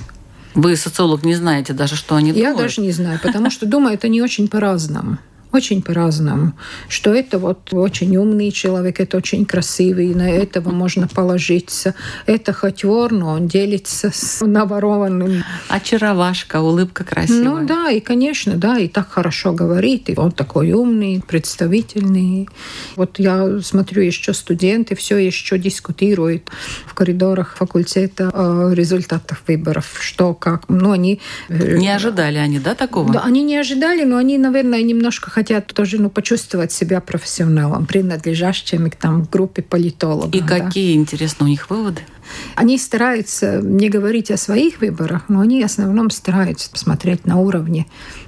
Вы, 0.53 0.75
социолог, 0.75 1.23
не 1.23 1.35
знаете 1.35 1.73
даже, 1.73 1.95
что 1.95 2.15
они 2.15 2.31
думают? 2.31 2.57
Я 2.57 2.63
даже 2.63 2.81
не 2.81 2.91
знаю, 2.91 3.19
потому 3.21 3.49
что 3.49 3.65
думают 3.65 4.03
они 4.05 4.21
очень 4.21 4.47
по-разному 4.47 5.17
очень 5.57 5.81
по-разному. 5.81 6.53
Что 6.87 7.13
это 7.13 7.39
вот 7.39 7.73
очень 7.73 8.15
умный 8.15 8.51
человек, 8.51 8.99
это 8.99 9.17
очень 9.17 9.45
красивый, 9.45 10.13
на 10.13 10.29
этого 10.29 10.69
можно 10.69 11.07
положиться. 11.07 11.95
Это 12.25 12.53
хоть 12.53 12.83
вор, 12.83 13.11
но 13.11 13.31
он 13.31 13.47
делится 13.47 14.11
с 14.13 14.45
наворованным. 14.45 15.43
Очаровашка, 15.67 16.61
улыбка 16.61 17.03
красивая. 17.03 17.43
Ну 17.43 17.67
да, 17.67 17.89
и 17.91 17.99
конечно, 17.99 18.55
да, 18.55 18.77
и 18.77 18.87
так 18.87 19.09
хорошо 19.09 19.51
говорит. 19.51 20.09
И 20.09 20.13
он 20.15 20.31
такой 20.31 20.71
умный, 20.71 21.23
представительный. 21.27 22.47
Вот 22.95 23.19
я 23.19 23.59
смотрю, 23.61 24.03
еще 24.03 24.33
студенты 24.33 24.95
все 24.95 25.17
еще 25.17 25.57
дискутируют 25.57 26.49
в 26.85 26.93
коридорах 26.93 27.55
факультета 27.57 28.29
о 28.33 28.71
результатах 28.73 29.39
выборов. 29.47 29.97
Что, 29.99 30.33
как. 30.33 30.69
Ну, 30.69 30.91
они... 30.91 31.19
Э, 31.49 31.77
не 31.77 31.89
ожидали 31.89 32.37
они, 32.37 32.59
да, 32.59 32.75
такого? 32.75 33.11
Да, 33.11 33.21
они 33.21 33.43
не 33.43 33.57
ожидали, 33.57 34.03
но 34.03 34.17
они, 34.17 34.37
наверное, 34.37 34.83
немножко 34.83 35.31
хотели 35.31 35.46
хотят 35.47 35.67
тоже 35.67 35.97
ну, 35.97 36.09
почувствовать 36.09 36.73
себя 36.73 36.99
профессионалом, 36.99 37.85
принадлежащим 37.85 38.89
к 38.89 38.95
там, 38.95 39.23
группе 39.23 39.61
политологов. 39.61 40.33
И 40.33 40.41
да. 40.41 40.59
какие, 40.59 40.95
интересно, 40.95 41.45
у 41.45 41.49
них 41.49 41.69
выводы? 41.69 42.01
Они 42.55 42.77
стараются 42.77 43.61
не 43.61 43.87
говорить 43.87 44.29
о 44.31 44.37
своих 44.37 44.81
выборах, 44.81 45.29
но 45.29 45.39
они 45.39 45.61
в 45.61 45.65
основном 45.65 46.09
стараются 46.09 46.69
смотреть 46.73 47.25
на 47.25 47.37
уровне 47.37 47.85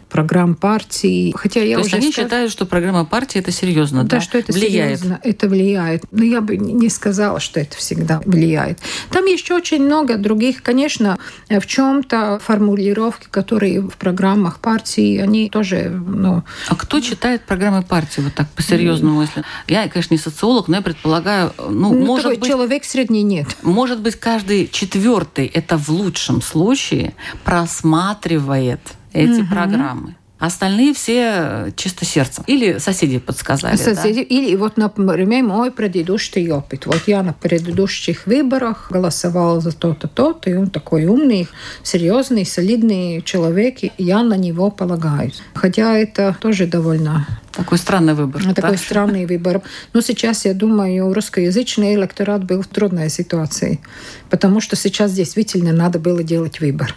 программ 0.10 0.56
партии. 0.56 1.34
Хотя 1.36 1.62
я 1.62 1.76
То 1.76 1.82
уже 1.82 1.90
есть 1.90 2.04
они 2.04 2.12
сказ... 2.12 2.26
считают, 2.26 2.52
что 2.52 2.66
программа 2.66 3.06
партии 3.06 3.40
это 3.40 3.52
серьезно, 3.52 4.04
да? 4.04 4.18
Да, 4.18 4.22
что 4.22 4.38
это 4.38 4.52
влияет. 4.52 5.00
серьезно, 5.00 5.20
это 5.24 5.48
влияет. 5.48 6.04
Но 6.12 6.24
я 6.24 6.42
бы 6.42 6.58
не 6.58 6.90
сказала, 6.90 7.40
что 7.40 7.60
это 7.60 7.78
всегда 7.78 8.22
влияет. 8.26 8.80
Там 9.12 9.26
еще 9.26 9.56
очень 9.56 9.84
много 9.84 10.18
других, 10.18 10.64
конечно, 10.64 11.18
в 11.50 11.66
чем-то 11.66 12.40
формулировки, 12.44 13.28
которые 13.30 13.82
в 13.82 13.96
программах 13.98 14.60
партии, 14.60 15.18
они 15.18 15.50
тоже, 15.50 15.90
ну... 15.90 16.44
А 16.68 16.76
кто 16.76 17.00
читает 17.00 17.44
программы 17.44 17.84
партии 17.84 18.22
вот 18.22 18.34
так 18.34 18.50
по-серьезному, 18.50 19.22
если... 19.22 19.44
Я, 19.68 19.88
конечно, 19.88 20.14
не 20.14 20.20
социолог, 20.20 20.68
но 20.68 20.78
я 20.78 20.82
предполагаю, 20.82 21.54
ну, 21.58 21.94
ну 21.94 22.06
может 22.06 22.40
быть... 22.40 22.46
человек 22.46 22.84
средний 22.84 23.24
нет. 23.24 23.48
Может 23.62 24.00
быть, 24.00 24.16
каждый 24.16 24.68
четвертый 24.68 25.46
это 25.46 25.78
в 25.78 25.90
лучшем 25.90 26.42
случае 26.42 27.14
просматривает 27.44 28.80
эти 29.14 29.42
угу. 29.42 29.50
программы. 29.50 30.16
Остальные 30.40 30.94
все 30.94 31.74
чисто 31.76 32.06
сердцем. 32.06 32.46
Или 32.48 32.78
соседи 32.78 33.20
подсказали. 33.20 33.76
Соседи. 33.76 34.22
Да? 34.22 34.36
Или 34.36 34.56
вот, 34.56 34.78
например, 34.78 35.44
мой 35.44 35.70
предыдущий 35.70 36.50
опыт. 36.50 36.86
Вот 36.86 37.02
я 37.08 37.24
на 37.24 37.34
предыдущих 37.34 38.26
выборах 38.26 38.88
голосовала 38.90 39.60
за 39.60 39.74
то-то, 39.74 40.08
то-то, 40.08 40.50
и 40.50 40.54
он 40.54 40.70
такой 40.70 41.06
умный, 41.06 41.50
серьезный, 41.84 42.46
солидный 42.46 43.22
человек, 43.22 43.84
и 43.84 43.92
я 43.98 44.24
на 44.24 44.36
него 44.36 44.72
полагаюсь. 44.72 45.42
Хотя 45.56 45.98
это 45.98 46.38
тоже 46.40 46.68
довольно 46.68 47.28
такой 47.52 47.78
странный 47.78 48.14
выбор. 48.14 48.42
Такой 48.54 48.72
да? 48.72 48.78
странный 48.78 49.26
выбор. 49.26 49.62
Но 49.92 50.00
сейчас, 50.00 50.46
я 50.46 50.54
думаю, 50.54 51.14
русскоязычный 51.14 51.96
электорат 51.96 52.46
был 52.46 52.62
в 52.62 52.68
трудной 52.68 53.10
ситуации, 53.10 53.82
потому 54.30 54.62
что 54.62 54.78
сейчас 54.78 55.12
действительно 55.12 55.74
надо 55.74 56.00
было 56.00 56.24
делать 56.24 56.62
выбор. 56.62 56.96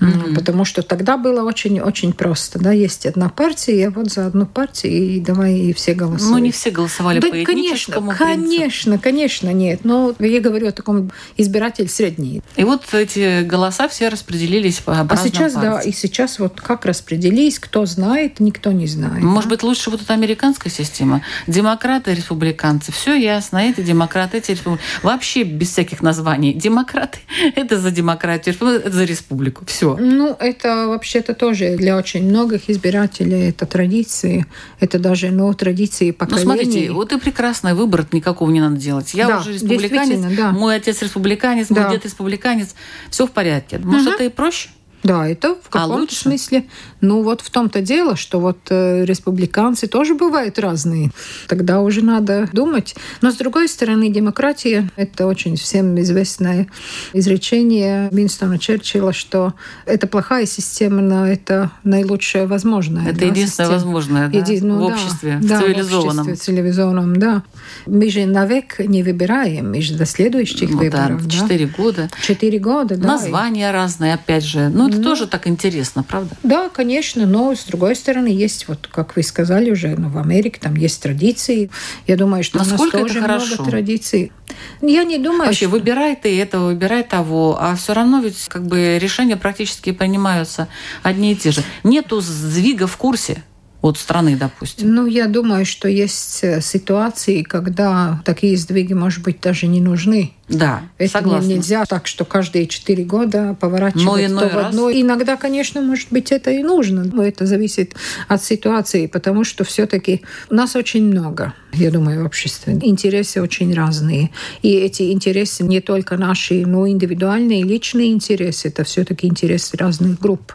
Mm-hmm. 0.00 0.34
Потому 0.34 0.64
что 0.64 0.82
тогда 0.82 1.16
было 1.16 1.44
очень-очень 1.44 2.12
просто. 2.12 2.58
Да? 2.58 2.72
Есть 2.72 3.06
одна 3.06 3.28
партия, 3.28 3.78
я 3.78 3.90
вот 3.90 4.10
за 4.10 4.26
одну 4.26 4.46
партию, 4.46 4.92
и 4.92 5.20
давай 5.20 5.54
и 5.54 5.72
все 5.72 5.94
голосуют. 5.94 6.32
Ну, 6.32 6.38
не 6.38 6.50
все 6.50 6.70
голосовали 6.70 7.20
да, 7.20 7.28
по 7.28 7.44
конечно. 7.44 8.14
Конечно, 8.16 8.98
конечно, 8.98 9.52
нет. 9.52 9.84
Но 9.84 10.14
я 10.18 10.40
говорю 10.40 10.68
о 10.68 10.72
таком 10.72 11.10
избиратель 11.36 11.88
средний. 11.88 12.42
И 12.56 12.64
вот 12.64 12.92
эти 12.92 13.42
голоса 13.42 13.88
все 13.88 14.08
распределились 14.08 14.80
по 14.80 15.00
А 15.00 15.16
сейчас, 15.16 15.54
партии. 15.54 15.66
да, 15.66 15.80
и 15.80 15.92
сейчас 15.92 16.38
вот 16.38 16.60
как 16.60 16.84
распределились, 16.84 17.58
кто 17.58 17.86
знает, 17.86 18.40
никто 18.40 18.72
не 18.72 18.86
знает. 18.86 19.22
Может 19.22 19.48
да? 19.48 19.56
быть, 19.56 19.62
лучше 19.62 19.90
вот 19.90 20.02
эта 20.02 20.12
американская 20.14 20.72
система. 20.72 21.22
Демократы, 21.46 22.14
республиканцы, 22.14 22.92
все 22.92 23.14
ясно. 23.14 23.58
Эти 23.58 23.80
демократы, 23.80 24.38
эти 24.38 24.52
республиканцы. 24.52 24.84
Вообще 25.02 25.42
без 25.44 25.70
всяких 25.70 26.02
названий. 26.02 26.52
Демократы– 26.52 27.18
это 27.56 27.78
за 27.78 27.90
демократию, 27.90 28.54
это 28.54 28.90
за 28.90 29.04
республику. 29.04 29.64
Все. 29.66 29.83
Ну, 29.98 30.36
это 30.38 30.88
вообще-то 30.88 31.34
тоже 31.34 31.76
для 31.76 31.96
очень 31.96 32.24
многих 32.24 32.70
избирателей 32.70 33.48
это 33.48 33.66
традиции. 33.66 34.46
Это 34.80 34.98
даже, 34.98 35.30
ну, 35.30 35.52
традиции 35.54 36.10
поколений. 36.10 36.44
Ну, 36.44 36.52
смотрите, 36.54 36.92
вот 36.92 37.12
и 37.12 37.18
прекрасный 37.18 37.74
выбор, 37.74 38.06
никакого 38.12 38.50
не 38.50 38.60
надо 38.60 38.76
делать. 38.76 39.14
Я 39.14 39.28
да, 39.28 39.40
уже 39.40 39.52
республиканец, 39.52 40.36
да. 40.36 40.50
мой 40.52 40.76
отец 40.76 41.02
республиканец, 41.02 41.68
да. 41.68 41.82
мой 41.82 41.92
дед 41.92 42.04
республиканец. 42.04 42.74
Все 43.10 43.26
в 43.26 43.30
порядке. 43.30 43.78
Может, 43.78 44.08
угу. 44.08 44.14
это 44.14 44.24
и 44.24 44.28
проще? 44.28 44.68
Да, 45.04 45.28
это 45.28 45.54
в 45.54 45.68
а 45.68 45.80
каком-то 45.82 46.12
а 46.12 46.16
смысле. 46.16 46.64
Ну 47.02 47.22
вот 47.22 47.42
в 47.42 47.50
том-то 47.50 47.82
дело, 47.82 48.16
что 48.16 48.40
вот 48.40 48.58
э, 48.70 49.04
республиканцы 49.04 49.86
тоже 49.86 50.14
бывают 50.14 50.58
разные. 50.58 51.10
Тогда 51.46 51.82
уже 51.82 52.02
надо 52.02 52.48
думать. 52.54 52.96
Но 53.20 53.30
с 53.30 53.36
другой 53.36 53.68
стороны, 53.68 54.08
демократия– 54.08 54.90
это 54.96 55.26
очень 55.26 55.56
всем 55.56 56.00
известное 56.00 56.68
изречение 57.12 58.08
Винстона 58.10 58.58
Черчилля, 58.58 59.12
что 59.12 59.52
это 59.84 60.06
плохая 60.06 60.46
система, 60.46 61.02
но 61.02 61.26
это 61.26 61.70
наилучшая 61.84 62.46
возможная. 62.46 63.10
Это 63.10 63.20
да, 63.20 63.26
единственное 63.26 63.68
система. 63.68 63.72
возможное 63.72 64.28
да? 64.28 64.38
Еди... 64.38 64.60
Ну, 64.62 64.78
в 64.78 64.82
обществе, 64.84 65.38
да, 65.42 65.58
в 65.58 65.62
цивилизованном. 65.64 66.24
В 66.24 66.28
обществе 66.30 66.54
цивилизованном, 66.54 67.16
да. 67.16 67.42
Мы 67.84 68.08
же 68.08 68.24
навек 68.24 68.78
не 68.78 69.02
выбираем, 69.02 69.70
мы 69.70 69.82
же 69.82 69.96
до 69.96 70.06
следующих 70.06 70.70
ну, 70.70 70.78
выборов. 70.78 71.26
Да, 71.26 71.30
четыре 71.30 71.66
да? 71.66 71.74
года. 71.76 72.10
Четыре 72.22 72.58
года, 72.58 72.96
да. 72.96 73.08
Названия 73.08 73.70
разные, 73.70 74.14
опять 74.14 74.44
же. 74.44 74.70
Ну, 74.70 74.93
это 74.94 75.02
ну, 75.02 75.10
тоже 75.10 75.26
так 75.26 75.46
интересно, 75.46 76.02
правда? 76.02 76.36
Да, 76.42 76.68
конечно, 76.68 77.26
но 77.26 77.54
с 77.54 77.64
другой 77.64 77.96
стороны 77.96 78.28
есть, 78.28 78.68
вот 78.68 78.88
как 78.90 79.16
вы 79.16 79.22
сказали 79.22 79.70
уже, 79.70 79.96
ну, 79.96 80.08
в 80.08 80.18
Америке 80.18 80.58
там 80.60 80.74
есть 80.76 81.02
традиции. 81.02 81.70
Я 82.06 82.16
думаю, 82.16 82.44
что 82.44 82.58
Насколько 82.58 82.96
у 82.96 83.00
нас 83.00 83.08
тоже 83.08 83.20
хорошо? 83.20 83.54
много 83.54 83.70
традиций. 83.70 84.32
Я 84.80 85.04
не 85.04 85.18
думаю, 85.18 85.46
Вообще, 85.46 85.66
что... 85.66 85.70
выбирай 85.70 86.16
ты 86.16 86.40
этого, 86.40 86.66
выбирай 86.66 87.02
того, 87.02 87.58
а 87.60 87.74
все 87.76 87.94
равно 87.94 88.20
ведь 88.20 88.46
как 88.48 88.66
бы 88.66 88.98
решения 89.00 89.36
практически 89.36 89.92
принимаются 89.92 90.68
одни 91.02 91.32
и 91.32 91.36
те 91.36 91.50
же. 91.50 91.62
Нету 91.82 92.20
сдвига 92.20 92.86
в 92.86 92.96
курсе 92.96 93.42
от 93.84 93.98
страны, 93.98 94.36
допустим? 94.36 94.94
Ну, 94.94 95.06
я 95.06 95.26
думаю, 95.26 95.66
что 95.66 95.88
есть 95.88 96.40
э, 96.42 96.62
ситуации, 96.62 97.42
когда 97.42 98.22
такие 98.24 98.56
сдвиги, 98.56 98.94
может 98.94 99.22
быть, 99.22 99.40
даже 99.40 99.66
не 99.66 99.80
нужны. 99.80 100.32
Да, 100.48 100.82
Это 100.98 101.12
согласна. 101.12 101.48
нельзя 101.48 101.84
так, 101.86 102.06
что 102.06 102.24
каждые 102.24 102.66
четыре 102.66 103.04
года 103.04 103.56
поворачивать 103.58 104.30
Но 104.30 104.40
то 104.40 104.48
в 104.48 104.58
одно. 104.58 104.88
Раз. 104.88 104.96
Иногда, 104.96 105.36
конечно, 105.36 105.80
может 105.80 106.08
быть, 106.10 106.32
это 106.32 106.50
и 106.50 106.62
нужно. 106.62 107.04
Но 107.04 107.22
это 107.24 107.46
зависит 107.46 107.94
от 108.28 108.42
ситуации, 108.44 109.06
потому 109.06 109.44
что 109.44 109.64
все-таки 109.64 110.22
нас 110.50 110.76
очень 110.76 111.04
много, 111.04 111.54
я 111.72 111.90
думаю, 111.90 112.22
в 112.22 112.26
обществе. 112.26 112.78
Интересы 112.82 113.40
очень 113.40 113.72
разные. 113.74 114.30
И 114.60 114.70
эти 114.70 115.12
интересы 115.12 115.64
не 115.64 115.80
только 115.80 116.16
наши, 116.18 116.66
но 116.66 116.86
индивидуальные, 116.86 117.62
личные 117.62 118.12
интересы. 118.12 118.68
Это 118.68 118.84
все-таки 118.84 119.26
интересы 119.26 119.76
разных 119.78 120.20
групп. 120.20 120.54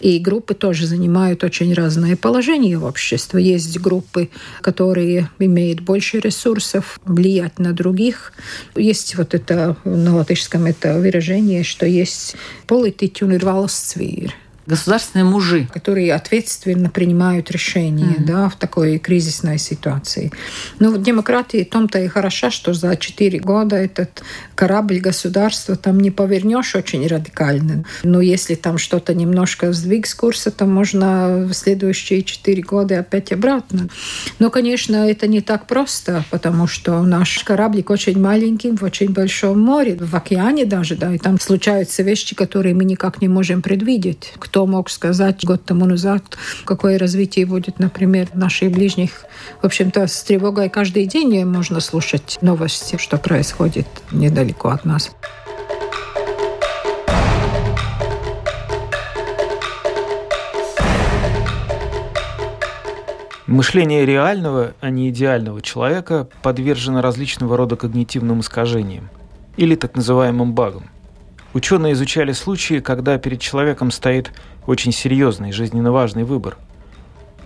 И 0.00 0.18
группы 0.18 0.54
тоже 0.54 0.86
занимают 0.86 1.42
очень 1.42 1.72
разное 1.74 2.16
положение 2.16 2.78
в 2.78 2.84
обществе. 2.84 3.42
Есть 3.42 3.80
группы, 3.80 4.28
которые 4.60 5.30
имеют 5.38 5.80
больше 5.80 6.20
ресурсов 6.20 7.00
влиять 7.04 7.58
на 7.58 7.72
других. 7.72 8.32
Есть 8.76 9.14
вот 9.23 9.33
это 9.33 9.75
на 9.83 10.15
латышском 10.15 10.65
это 10.65 10.99
выражение, 10.99 11.63
что 11.63 11.85
есть 11.85 12.35
политики 12.67 13.23
un 13.23 13.31
ir 13.31 13.43
valsts 13.43 13.97
Государственные 14.66 15.24
мужи. 15.24 15.68
Которые 15.72 16.14
ответственно 16.14 16.90
принимают 16.90 17.50
решения 17.50 18.16
mm-hmm. 18.18 18.24
да, 18.24 18.48
в 18.48 18.56
такой 18.56 18.98
кризисной 18.98 19.58
ситуации. 19.58 20.32
Ну, 20.78 20.92
в 20.92 21.02
демократии 21.02 21.64
том-то 21.64 22.00
и 22.00 22.08
хороша, 22.08 22.50
что 22.50 22.72
за 22.72 22.96
четыре 22.96 23.38
года 23.38 23.76
этот 23.76 24.22
корабль 24.54 24.98
государства 25.00 25.76
там 25.76 26.00
не 26.00 26.10
повернешь 26.10 26.74
очень 26.74 27.06
радикально. 27.06 27.84
Но 28.02 28.20
если 28.20 28.54
там 28.54 28.78
что-то 28.78 29.14
немножко 29.14 29.72
сдвиг 29.72 30.06
с 30.06 30.14
курса, 30.14 30.50
то 30.50 30.66
можно 30.66 31.46
в 31.46 31.52
следующие 31.52 32.22
четыре 32.22 32.62
года 32.62 33.00
опять 33.00 33.32
обратно. 33.32 33.88
Но, 34.38 34.50
конечно, 34.50 35.08
это 35.08 35.26
не 35.26 35.40
так 35.40 35.66
просто, 35.66 36.24
потому 36.30 36.66
что 36.66 37.02
наш 37.02 37.42
кораблик 37.44 37.90
очень 37.90 38.18
маленький, 38.18 38.70
в 38.70 38.82
очень 38.82 39.10
большом 39.10 39.60
море, 39.60 39.96
в 39.96 40.14
океане 40.14 40.64
даже, 40.64 40.96
да, 40.96 41.14
и 41.14 41.18
там 41.18 41.38
случаются 41.40 42.02
вещи, 42.02 42.34
которые 42.34 42.74
мы 42.74 42.84
никак 42.84 43.20
не 43.20 43.28
можем 43.28 43.62
предвидеть 43.62 44.32
кто 44.54 44.66
мог 44.66 44.88
сказать 44.88 45.44
год 45.44 45.64
тому 45.64 45.84
назад, 45.84 46.22
какое 46.64 46.96
развитие 46.96 47.44
будет, 47.44 47.80
например, 47.80 48.28
наших 48.34 48.70
ближних. 48.70 49.24
В 49.60 49.66
общем-то, 49.66 50.06
с 50.06 50.22
тревогой 50.22 50.68
каждый 50.68 51.06
день 51.06 51.44
можно 51.44 51.80
слушать 51.80 52.38
новости, 52.40 52.96
что 52.96 53.18
происходит 53.18 53.88
недалеко 54.12 54.68
от 54.68 54.84
нас. 54.84 55.10
Мышление 63.48 64.06
реального, 64.06 64.74
а 64.80 64.88
не 64.88 65.10
идеального 65.10 65.62
человека 65.62 66.28
подвержено 66.44 67.02
различного 67.02 67.56
рода 67.56 67.74
когнитивным 67.74 68.38
искажениям 68.38 69.10
или 69.56 69.74
так 69.74 69.96
называемым 69.96 70.54
багам. 70.54 70.93
Ученые 71.54 71.92
изучали 71.92 72.32
случаи, 72.32 72.80
когда 72.80 73.16
перед 73.16 73.40
человеком 73.40 73.92
стоит 73.92 74.32
очень 74.66 74.90
серьезный, 74.90 75.52
жизненно 75.52 75.92
важный 75.92 76.24
выбор. 76.24 76.58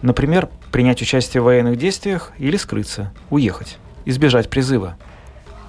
Например, 0.01 0.49
принять 0.73 1.03
участие 1.03 1.43
в 1.43 1.45
военных 1.45 1.77
действиях 1.77 2.33
или 2.39 2.57
скрыться, 2.57 3.13
уехать, 3.29 3.77
избежать 4.07 4.49
призыва. 4.49 4.97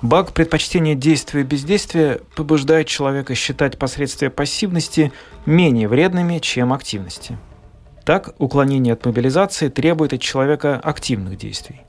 Баг 0.02 0.32
предпочтения 0.32 0.96
действия 0.96 1.42
и 1.42 1.44
бездействия 1.44 2.22
побуждает 2.38 2.88
человека 2.88 3.36
считать 3.36 3.78
последствия 3.78 4.30
пассивности 4.30 5.12
менее 5.46 5.90
вредными, 5.90 6.40
чем 6.40 6.72
активности. 6.72 7.38
Так, 8.06 8.34
уклонение 8.38 8.94
от 8.94 9.06
мобилизации 9.06 9.68
требует 9.68 10.14
от 10.14 10.22
человека 10.22 10.80
активных 10.82 11.38
действий, 11.38 11.82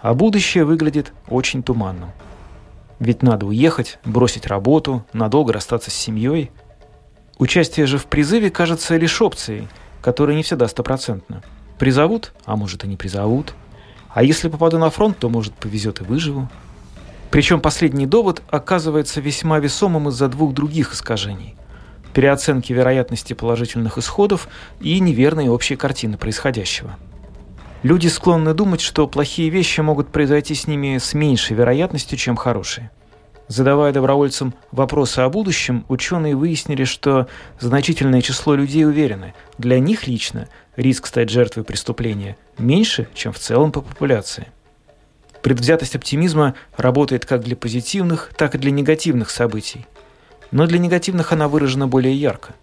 а 0.00 0.12
будущее 0.12 0.66
выглядит 0.66 1.14
очень 1.30 1.62
туманным– 1.62 2.10
ведь 2.98 3.22
надо 3.22 3.46
уехать, 3.46 3.98
бросить 4.04 4.46
работу, 4.46 5.04
надолго 5.12 5.52
расстаться 5.52 5.90
с 5.90 5.94
семьей. 5.94 6.50
Участие 7.38 7.86
же 7.86 7.98
в 7.98 8.06
призыве 8.06 8.50
кажется 8.50 8.96
лишь 8.96 9.20
опцией, 9.20 9.68
которая 10.00 10.36
не 10.36 10.42
всегда 10.42 10.68
стопроцентна. 10.68 11.42
Призовут, 11.78 12.32
а 12.44 12.56
может 12.56 12.84
и 12.84 12.88
не 12.88 12.96
призовут. 12.96 13.54
А 14.08 14.22
если 14.22 14.48
попаду 14.48 14.78
на 14.78 14.90
фронт, 14.90 15.18
то, 15.18 15.28
может, 15.28 15.54
повезет 15.54 16.00
и 16.00 16.04
выживу. 16.04 16.48
Причем 17.30 17.60
последний 17.60 18.06
довод 18.06 18.42
оказывается 18.48 19.20
весьма 19.20 19.58
весомым 19.58 20.08
из-за 20.08 20.28
двух 20.28 20.54
других 20.54 20.92
искажений. 20.94 21.56
Переоценки 22.12 22.72
вероятности 22.72 23.32
положительных 23.32 23.98
исходов 23.98 24.46
и 24.80 25.00
неверной 25.00 25.48
общей 25.48 25.74
картины 25.74 26.16
происходящего. 26.16 26.96
Люди 27.84 28.06
склонны 28.06 28.54
думать, 28.54 28.80
что 28.80 29.06
плохие 29.06 29.50
вещи 29.50 29.82
могут 29.82 30.08
произойти 30.08 30.54
с 30.54 30.66
ними 30.66 30.96
с 30.96 31.12
меньшей 31.12 31.54
вероятностью, 31.54 32.16
чем 32.16 32.34
хорошие. 32.34 32.90
Задавая 33.46 33.92
добровольцам 33.92 34.54
вопросы 34.72 35.18
о 35.18 35.28
будущем, 35.28 35.84
ученые 35.88 36.34
выяснили, 36.34 36.84
что 36.84 37.28
значительное 37.60 38.22
число 38.22 38.54
людей 38.54 38.86
уверены, 38.86 39.34
для 39.58 39.80
них 39.80 40.06
лично 40.06 40.48
риск 40.76 41.08
стать 41.08 41.28
жертвой 41.28 41.64
преступления 41.64 42.38
меньше, 42.56 43.06
чем 43.12 43.34
в 43.34 43.38
целом 43.38 43.70
по 43.70 43.82
популяции. 43.82 44.46
Предвзятость 45.42 45.94
оптимизма 45.94 46.54
работает 46.78 47.26
как 47.26 47.42
для 47.42 47.54
позитивных, 47.54 48.30
так 48.34 48.54
и 48.54 48.58
для 48.58 48.70
негативных 48.70 49.28
событий. 49.28 49.86
Но 50.50 50.66
для 50.66 50.78
негативных 50.78 51.34
она 51.34 51.48
выражена 51.48 51.86
более 51.86 52.14
ярко. 52.14 52.54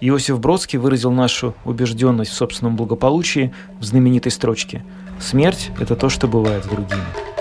Иосиф 0.00 0.38
Бродский 0.38 0.78
выразил 0.78 1.10
нашу 1.10 1.54
убежденность 1.64 2.30
в 2.30 2.34
собственном 2.34 2.76
благополучии 2.76 3.52
в 3.80 3.84
знаменитой 3.84 4.30
строчке 4.30 4.84
«Смерть– 5.20 5.70
это 5.80 5.96
то, 5.96 6.08
что 6.08 6.28
бывает 6.28 6.64
с 6.64 6.68
другими». 6.68 7.37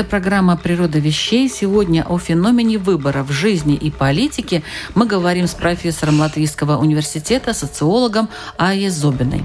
Это 0.00 0.08
программа 0.08 0.56
«Природа 0.56 0.98
вещей». 0.98 1.46
Сегодня 1.50 2.06
о 2.08 2.18
феномене 2.18 2.78
выбора 2.78 3.22
в 3.22 3.32
жизни 3.32 3.74
и 3.74 3.90
политике 3.90 4.62
мы 4.94 5.04
говорим 5.04 5.46
с 5.46 5.52
профессором 5.52 6.20
Латвийского 6.20 6.78
университета, 6.78 7.52
социологом 7.52 8.30
Айе 8.56 8.90
Зобиной. 8.90 9.44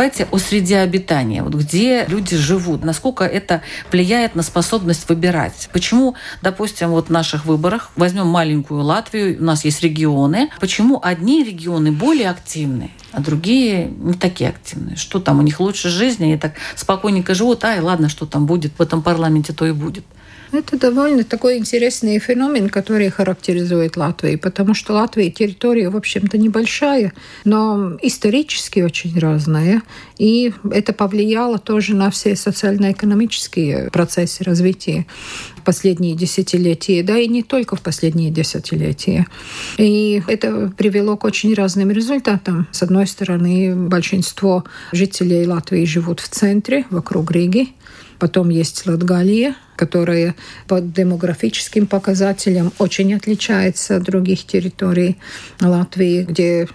Давайте 0.00 0.26
о 0.30 0.38
среде 0.38 0.78
обитания, 0.78 1.42
вот 1.42 1.52
где 1.52 2.06
люди 2.06 2.34
живут, 2.34 2.82
насколько 2.82 3.22
это 3.22 3.60
влияет 3.92 4.34
на 4.34 4.42
способность 4.42 5.06
выбирать. 5.10 5.68
Почему, 5.74 6.14
допустим, 6.40 6.88
вот 6.88 7.08
в 7.08 7.10
наших 7.10 7.44
выборах, 7.44 7.90
возьмем 7.96 8.26
маленькую 8.26 8.82
Латвию, 8.82 9.38
у 9.38 9.44
нас 9.44 9.62
есть 9.66 9.82
регионы, 9.82 10.48
почему 10.58 10.98
одни 11.02 11.44
регионы 11.44 11.92
более 11.92 12.30
активны, 12.30 12.92
а 13.12 13.20
другие 13.20 13.90
не 13.90 14.14
такие 14.14 14.48
активные? 14.48 14.96
Что 14.96 15.20
там, 15.20 15.38
у 15.38 15.42
них 15.42 15.60
лучше 15.60 15.90
жизни, 15.90 16.24
они 16.24 16.38
так 16.38 16.54
спокойненько 16.76 17.34
живут, 17.34 17.62
ай, 17.64 17.78
ладно, 17.80 18.08
что 18.08 18.24
там 18.24 18.46
будет, 18.46 18.72
в 18.78 18.80
этом 18.80 19.02
парламенте 19.02 19.52
то 19.52 19.66
и 19.66 19.72
будет. 19.72 20.06
Это 20.52 20.76
довольно 20.76 21.22
такой 21.22 21.58
интересный 21.58 22.18
феномен, 22.18 22.68
который 22.68 23.08
характеризует 23.08 23.96
Латвию, 23.96 24.38
потому 24.38 24.74
что 24.74 24.94
Латвия 24.94 25.30
территория, 25.30 25.90
в 25.90 25.96
общем-то, 25.96 26.38
небольшая, 26.38 27.12
но 27.44 27.96
исторически 28.02 28.80
очень 28.80 29.16
разная, 29.18 29.82
и 30.18 30.52
это 30.72 30.92
повлияло 30.92 31.58
тоже 31.58 31.94
на 31.94 32.10
все 32.10 32.34
социально-экономические 32.34 33.90
процессы 33.90 34.42
развития 34.42 35.06
в 35.56 35.62
последние 35.62 36.16
десятилетия, 36.16 37.04
да 37.04 37.16
и 37.16 37.28
не 37.28 37.44
только 37.44 37.76
в 37.76 37.82
последние 37.82 38.30
десятилетия. 38.30 39.26
И 39.78 40.22
это 40.26 40.72
привело 40.76 41.16
к 41.16 41.24
очень 41.24 41.54
разным 41.54 41.90
результатам. 41.90 42.66
С 42.72 42.82
одной 42.82 43.06
стороны, 43.06 43.74
большинство 43.76 44.64
жителей 44.90 45.46
Латвии 45.46 45.84
живут 45.84 46.18
в 46.18 46.28
центре, 46.28 46.86
вокруг 46.90 47.30
Риги, 47.30 47.74
Потом 48.20 48.50
есть 48.50 48.86
Латгалия, 48.86 49.56
которая 49.80 50.34
по 50.66 50.78
демографическим 50.78 51.86
показателям 51.86 52.70
очень 52.78 53.14
отличается 53.14 53.96
от 53.96 54.02
других 54.02 54.44
территорий 54.44 55.16
Латвии, 55.58 56.22
где 56.22 56.68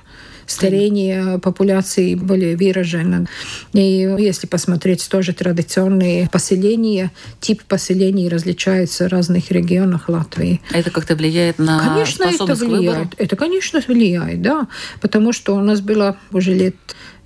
старение 0.47 1.37
популяции 1.37 2.15
более 2.15 2.57
выражено. 2.57 3.27
И 3.73 4.15
если 4.17 4.47
посмотреть 4.47 5.07
тоже 5.07 5.33
традиционные 5.33 6.27
поселения, 6.29 7.11
тип 7.39 7.61
поселений 7.65 8.27
различается 8.27 9.07
в 9.07 9.11
разных 9.11 9.51
регионах 9.51 10.09
Латвии. 10.09 10.61
Это 10.71 10.89
как-то 10.89 11.15
влияет 11.15 11.59
на 11.59 11.79
конечно, 11.79 12.25
способность 12.25 12.61
это 12.61 12.71
влияет. 12.71 12.97
выбора? 12.97 13.09
Это, 13.17 13.35
конечно, 13.35 13.81
влияет, 13.87 14.41
да. 14.41 14.67
Потому 14.99 15.31
что 15.31 15.55
у 15.55 15.61
нас 15.61 15.79
было 15.79 16.17
уже 16.31 16.55
лет 16.55 16.75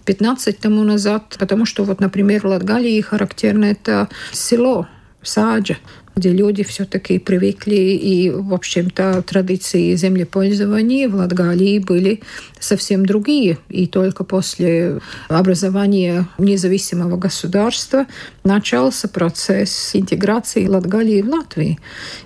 15 0.04 0.60
тому 0.60 0.84
назад, 0.84 1.38
потому 1.40 1.66
что 1.66 1.86
вот, 1.86 2.02
например, 2.02 2.42
в 2.42 2.48
Латгалии 2.48 3.00
характерно 3.00 3.66
это 3.66 4.10
село, 4.34 4.88
саджа, 5.22 5.78
где 6.16 6.34
люди 6.34 6.64
все-таки 6.64 7.18
привыкли, 7.18 7.76
и, 7.76 8.30
в 8.30 8.54
общем-то, 8.54 9.22
традиции 9.22 9.96
землепользования 9.96 11.08
в 11.08 11.16
Латгалии 11.16 11.80
были 11.80 12.22
совсем 12.60 13.06
другие. 13.06 13.58
И 13.70 13.88
только 13.88 14.24
после 14.24 15.00
образования 15.30 16.28
независимого 16.38 17.16
государства 17.16 18.06
начался 18.44 19.08
процесс 19.08 19.92
интеграции 19.94 20.68
Латгалии 20.68 21.22
в 21.22 21.30
Латвии. 21.30 21.80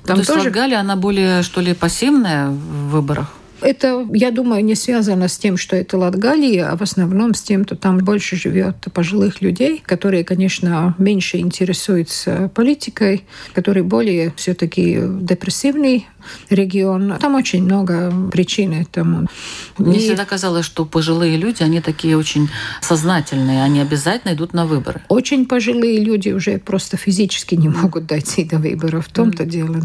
Там 0.05 0.15
То 0.15 0.21
есть 0.21 0.29
тоже... 0.29 0.45
Латгалия, 0.45 0.79
она 0.79 0.95
более, 0.95 1.43
что 1.43 1.61
ли, 1.61 1.73
пассивная 1.73 2.49
в 2.49 2.89
выборах? 2.89 3.33
Это, 3.63 4.05
я 4.13 4.31
думаю, 4.31 4.63
не 4.63 4.75
связано 4.75 5.27
с 5.27 5.37
тем, 5.37 5.57
что 5.57 5.75
это 5.75 5.97
Латгалия, 5.97 6.69
а 6.69 6.75
в 6.75 6.81
основном 6.81 7.33
с 7.33 7.41
тем, 7.41 7.65
что 7.65 7.75
там 7.75 7.97
больше 7.99 8.35
живет 8.35 8.75
пожилых 8.93 9.41
людей, 9.41 9.81
которые, 9.85 10.23
конечно, 10.23 10.95
меньше 10.97 11.37
интересуются 11.37 12.51
политикой, 12.53 13.23
которые 13.53 13.83
более 13.83 14.33
все-таки 14.35 14.99
депрессивный 15.21 16.07
регион. 16.49 17.17
Там 17.19 17.35
очень 17.35 17.63
много 17.63 18.13
причин 18.31 18.73
этому. 18.73 19.27
Мне 19.77 19.97
И... 19.97 19.99
всегда 19.99 20.25
казалось, 20.25 20.65
что 20.65 20.85
пожилые 20.85 21.37
люди, 21.37 21.63
они 21.63 21.81
такие 21.81 22.17
очень 22.17 22.49
сознательные, 22.81 23.63
они 23.63 23.79
обязательно 23.79 24.33
идут 24.33 24.53
на 24.53 24.65
выборы. 24.65 25.01
Очень 25.07 25.45
пожилые 25.45 25.99
люди 25.99 26.29
уже 26.29 26.57
просто 26.57 26.97
физически 26.97 27.55
не 27.55 27.69
могут 27.69 28.05
дойти 28.05 28.43
до 28.43 28.57
выборов, 28.57 29.07
в 29.07 29.13
том-то 29.13 29.43
mm. 29.43 29.47
дело. 29.47 29.81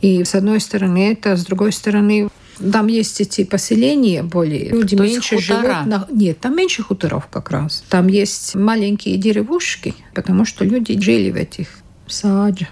И 0.00 0.24
с 0.24 0.34
одной 0.34 0.60
стороны 0.60 1.12
это, 1.12 1.36
с 1.36 1.44
другой 1.44 1.72
стороны 1.72 2.28
там 2.72 2.86
есть 2.86 3.20
эти 3.20 3.44
поселения 3.44 4.22
более. 4.22 4.70
Люди 4.70 4.96
То 4.96 5.02
меньше 5.02 5.38
живут. 5.38 5.64
На... 5.86 6.06
Нет, 6.10 6.40
там 6.40 6.56
меньше 6.56 6.82
хуторов 6.82 7.28
как 7.28 7.50
раз. 7.50 7.84
Там 7.88 8.06
есть 8.08 8.54
маленькие 8.54 9.16
деревушки, 9.16 9.94
потому 10.14 10.44
что 10.44 10.64
люди 10.64 10.98
жили 11.00 11.30
в 11.30 11.36
этих 11.36 11.68
саджах. 12.06 12.68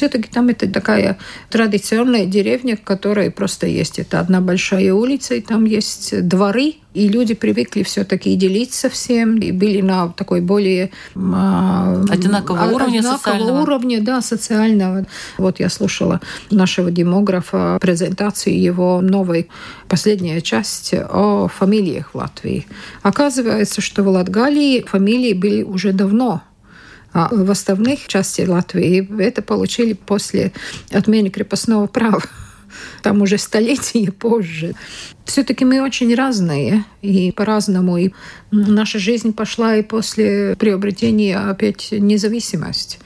Все-таки 0.00 0.30
там 0.30 0.48
это 0.48 0.66
такая 0.66 1.18
традиционная 1.50 2.24
деревня, 2.24 2.78
которая 2.82 3.30
просто 3.30 3.66
есть. 3.66 3.98
Это 3.98 4.18
одна 4.18 4.40
большая 4.40 4.94
улица, 4.94 5.34
и 5.34 5.42
там 5.42 5.66
есть 5.66 6.26
дворы, 6.26 6.76
и 6.94 7.06
люди 7.06 7.34
привыкли 7.34 7.82
все-таки 7.82 8.34
делиться 8.34 8.88
всем, 8.88 9.36
и 9.36 9.52
были 9.52 9.82
на 9.82 10.08
такой 10.08 10.40
более 10.40 10.90
а, 11.14 12.02
одинакового 12.08 12.62
а, 12.62 12.68
уровня 12.68 13.00
одинакового 13.00 13.18
социального. 13.18 13.62
уровня, 13.62 14.00
да, 14.00 14.22
социального. 14.22 15.06
Вот 15.36 15.60
я 15.60 15.68
слушала 15.68 16.22
нашего 16.50 16.90
демографа 16.90 17.76
презентацию 17.78 18.58
его 18.58 19.02
новой 19.02 19.50
последняя 19.86 20.40
часть 20.40 20.94
о 20.94 21.48
фамилиях 21.48 22.14
в 22.14 22.16
Латвии. 22.16 22.66
Оказывается, 23.02 23.82
что 23.82 24.02
в 24.02 24.08
Латгалии 24.08 24.80
фамилии 24.80 25.34
были 25.34 25.62
уже 25.62 25.92
давно 25.92 26.40
а 27.12 27.28
в 27.30 27.50
остальных 27.50 28.06
частях 28.06 28.48
Латвии 28.48 29.08
это 29.20 29.42
получили 29.42 29.94
после 29.94 30.52
отмены 30.90 31.30
крепостного 31.30 31.86
права. 31.86 32.22
Там 33.02 33.22
уже 33.22 33.38
столетия 33.38 34.12
позже. 34.12 34.74
Все-таки 35.24 35.64
мы 35.64 35.82
очень 35.82 36.14
разные 36.14 36.84
и 37.02 37.32
по-разному. 37.32 37.96
И 37.96 38.12
наша 38.50 38.98
жизнь 38.98 39.32
пошла 39.32 39.76
и 39.76 39.82
после 39.82 40.54
приобретения 40.56 41.36
опять 41.36 41.88
независимости. 41.92 42.98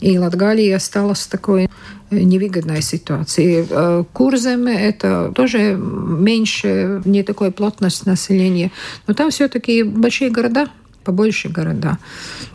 И 0.00 0.18
Латгалия 0.18 0.76
осталась 0.76 1.26
такой 1.26 1.68
невыгодной 2.10 2.82
ситуации. 2.82 3.66
Э, 3.68 4.04
Курзем 4.12 4.66
это 4.66 5.32
тоже 5.34 5.74
меньше, 5.76 7.02
не 7.04 7.22
такой 7.22 7.50
плотность 7.50 8.06
населения. 8.06 8.70
Но 9.06 9.14
там 9.14 9.30
все-таки 9.30 9.82
большие 9.82 10.30
города, 10.30 10.68
побольше 11.04 11.48
города. 11.48 11.98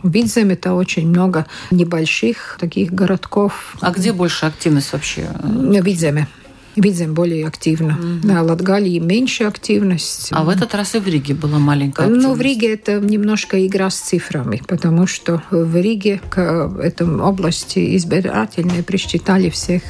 В 0.02 0.10
Видземе 0.10 0.54
это 0.54 0.74
очень 0.74 1.08
много 1.08 1.46
небольших 1.70 2.56
таких 2.60 2.92
городков. 2.92 3.76
А 3.80 3.90
где 3.90 4.12
больше 4.12 4.46
активность 4.46 4.92
вообще? 4.92 5.28
В 5.42 5.84
Видземе. 5.84 6.28
Видзем 6.74 7.12
более 7.12 7.46
активно. 7.46 7.98
Mm-hmm. 8.00 8.20
Да, 8.22 8.42
Латгалии 8.42 8.98
меньше 8.98 9.44
активность. 9.44 10.28
А 10.30 10.42
в 10.42 10.48
этот 10.48 10.74
раз 10.74 10.94
и 10.94 11.00
в 11.00 11.06
Риге 11.06 11.34
была 11.34 11.58
маленькая 11.58 12.04
активность. 12.04 12.26
Ну, 12.26 12.34
в 12.34 12.40
Риге 12.40 12.72
это 12.72 12.98
немножко 12.98 13.66
игра 13.66 13.90
с 13.90 13.96
цифрами, 13.96 14.62
потому 14.66 15.06
что 15.06 15.42
в 15.50 15.76
Риге 15.76 16.22
к 16.30 16.40
этой 16.82 17.06
области 17.06 17.94
избирательные 17.96 18.82
присчитали 18.82 19.50
всех 19.50 19.82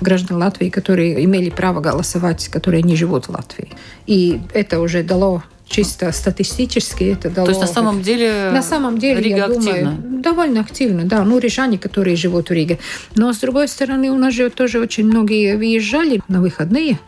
граждан 0.00 0.38
Латвии, 0.38 0.70
которые 0.70 1.22
имели 1.22 1.50
право 1.50 1.80
голосовать, 1.80 2.48
которые 2.48 2.82
не 2.82 2.96
живут 2.96 3.26
в 3.26 3.32
Латвии. 3.32 3.68
И 4.06 4.40
это 4.54 4.80
уже 4.80 5.02
дало 5.02 5.42
чисто 5.70 6.12
статистически 6.12 7.04
это 7.04 7.30
дало. 7.30 7.46
То 7.46 7.52
есть 7.52 7.60
на 7.60 7.68
самом 7.68 8.02
деле 8.02 8.50
на 8.52 8.62
самом 8.62 8.98
деле 8.98 9.22
Рига 9.22 9.36
я 9.36 9.44
активна. 9.46 9.92
думаю 9.92 10.20
довольно 10.20 10.60
активно, 10.60 11.04
да, 11.04 11.24
ну 11.24 11.38
рижане, 11.38 11.78
которые 11.78 12.16
живут 12.16 12.50
в 12.50 12.52
Риге. 12.52 12.78
Но 13.14 13.32
с 13.32 13.38
другой 13.38 13.68
стороны 13.68 14.10
у 14.10 14.18
нас 14.18 14.34
же 14.34 14.50
тоже 14.50 14.80
очень 14.80 15.06
многие 15.06 15.56
выезжали 15.56 16.20
на 16.28 16.40
выходные. 16.40 16.98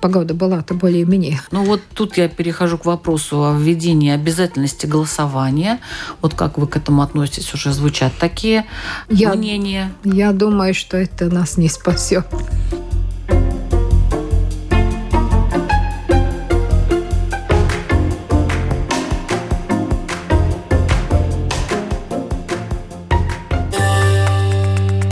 Погода 0.00 0.32
была-то 0.32 0.72
более-менее. 0.72 1.40
Ну 1.50 1.62
вот 1.64 1.82
тут 1.94 2.16
я 2.16 2.28
перехожу 2.28 2.78
к 2.78 2.86
вопросу 2.86 3.44
о 3.44 3.54
введении 3.54 4.10
обязательности 4.10 4.86
голосования. 4.86 5.78
Вот 6.22 6.32
как 6.32 6.56
вы 6.56 6.66
к 6.66 6.76
этому 6.76 7.02
относитесь? 7.02 7.52
Уже 7.52 7.72
звучат 7.72 8.12
такие 8.18 8.64
я, 9.10 9.34
мнения. 9.34 9.92
Я 10.04 10.32
думаю, 10.32 10.72
что 10.72 10.96
это 10.96 11.26
нас 11.26 11.58
не 11.58 11.68
спасет. 11.68 12.26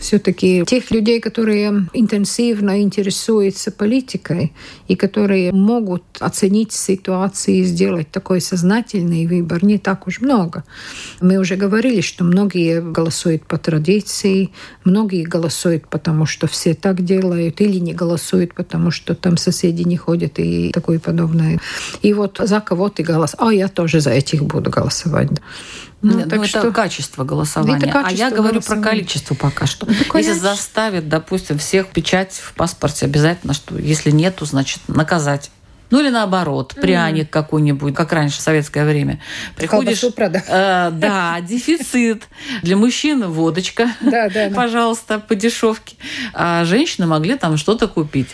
все-таки 0.00 0.64
тех 0.66 0.90
людей, 0.90 1.20
которые 1.20 1.88
интенсивно 1.92 2.82
интересуются 2.82 3.70
политикой 3.70 4.52
и 4.88 4.96
которые 4.96 5.52
могут 5.52 6.02
оценить 6.20 6.72
ситуацию 6.72 7.56
и 7.56 7.64
сделать 7.64 8.10
такой 8.10 8.40
сознательный 8.40 9.26
выбор, 9.26 9.64
не 9.64 9.78
так 9.78 10.06
уж 10.06 10.20
много. 10.20 10.64
Мы 11.20 11.38
уже 11.38 11.56
говорили, 11.56 12.00
что 12.00 12.24
многие 12.24 12.80
голосуют 12.80 13.46
по 13.46 13.58
традиции, 13.58 14.50
многие 14.84 15.24
голосуют 15.24 15.88
потому, 15.88 16.26
что 16.26 16.46
все 16.46 16.74
так 16.74 17.04
делают, 17.04 17.60
или 17.60 17.78
не 17.78 17.94
голосуют, 17.94 18.54
потому 18.54 18.90
что 18.90 19.14
там 19.14 19.36
соседи 19.36 19.82
не 19.82 19.96
ходят 19.96 20.38
и 20.38 20.70
такое 20.72 20.98
подобное. 20.98 21.60
И 22.02 22.12
вот 22.12 22.40
за 22.42 22.60
кого 22.60 22.88
ты 22.88 23.02
голос? 23.02 23.34
А 23.38 23.52
я 23.52 23.68
тоже 23.68 24.00
за 24.00 24.10
этих 24.10 24.44
буду 24.44 24.70
голосовать. 24.70 25.30
Ну, 26.06 26.24
ну, 26.24 26.44
что... 26.44 26.60
это 26.60 26.72
качество 26.72 27.24
голосования. 27.24 27.78
Это 27.78 27.86
качество 27.86 28.26
а 28.26 28.28
я 28.28 28.34
говорю 28.34 28.60
про 28.60 28.76
количество 28.76 29.34
пока 29.34 29.66
что. 29.66 29.86
Ну, 29.86 30.18
если 30.18 30.32
заставят, 30.32 31.08
допустим, 31.08 31.58
всех 31.58 31.88
печать 31.88 32.34
в 32.34 32.54
паспорте 32.54 33.06
обязательно, 33.06 33.54
что 33.54 33.76
если 33.76 34.10
нету, 34.10 34.44
значит 34.44 34.80
наказать. 34.88 35.50
Ну 35.90 36.00
или 36.00 36.08
наоборот, 36.08 36.74
пряник 36.80 37.26
mm. 37.26 37.30
какой-нибудь, 37.30 37.94
как 37.94 38.12
раньше 38.12 38.38
в 38.38 38.40
советское 38.40 38.84
время. 38.84 39.20
Приходишь, 39.56 40.02
э, 40.02 40.90
да, 40.92 41.40
дефицит. 41.48 42.24
Для 42.62 42.76
мужчин 42.76 43.24
водочка, 43.30 43.88
да, 44.00 44.28
да, 44.28 44.50
пожалуйста, 44.50 45.20
по 45.20 45.34
дешевке. 45.34 45.96
А 46.34 46.64
женщины 46.64 47.06
могли 47.06 47.36
там 47.36 47.56
что-то 47.56 47.86
купить. 47.86 48.28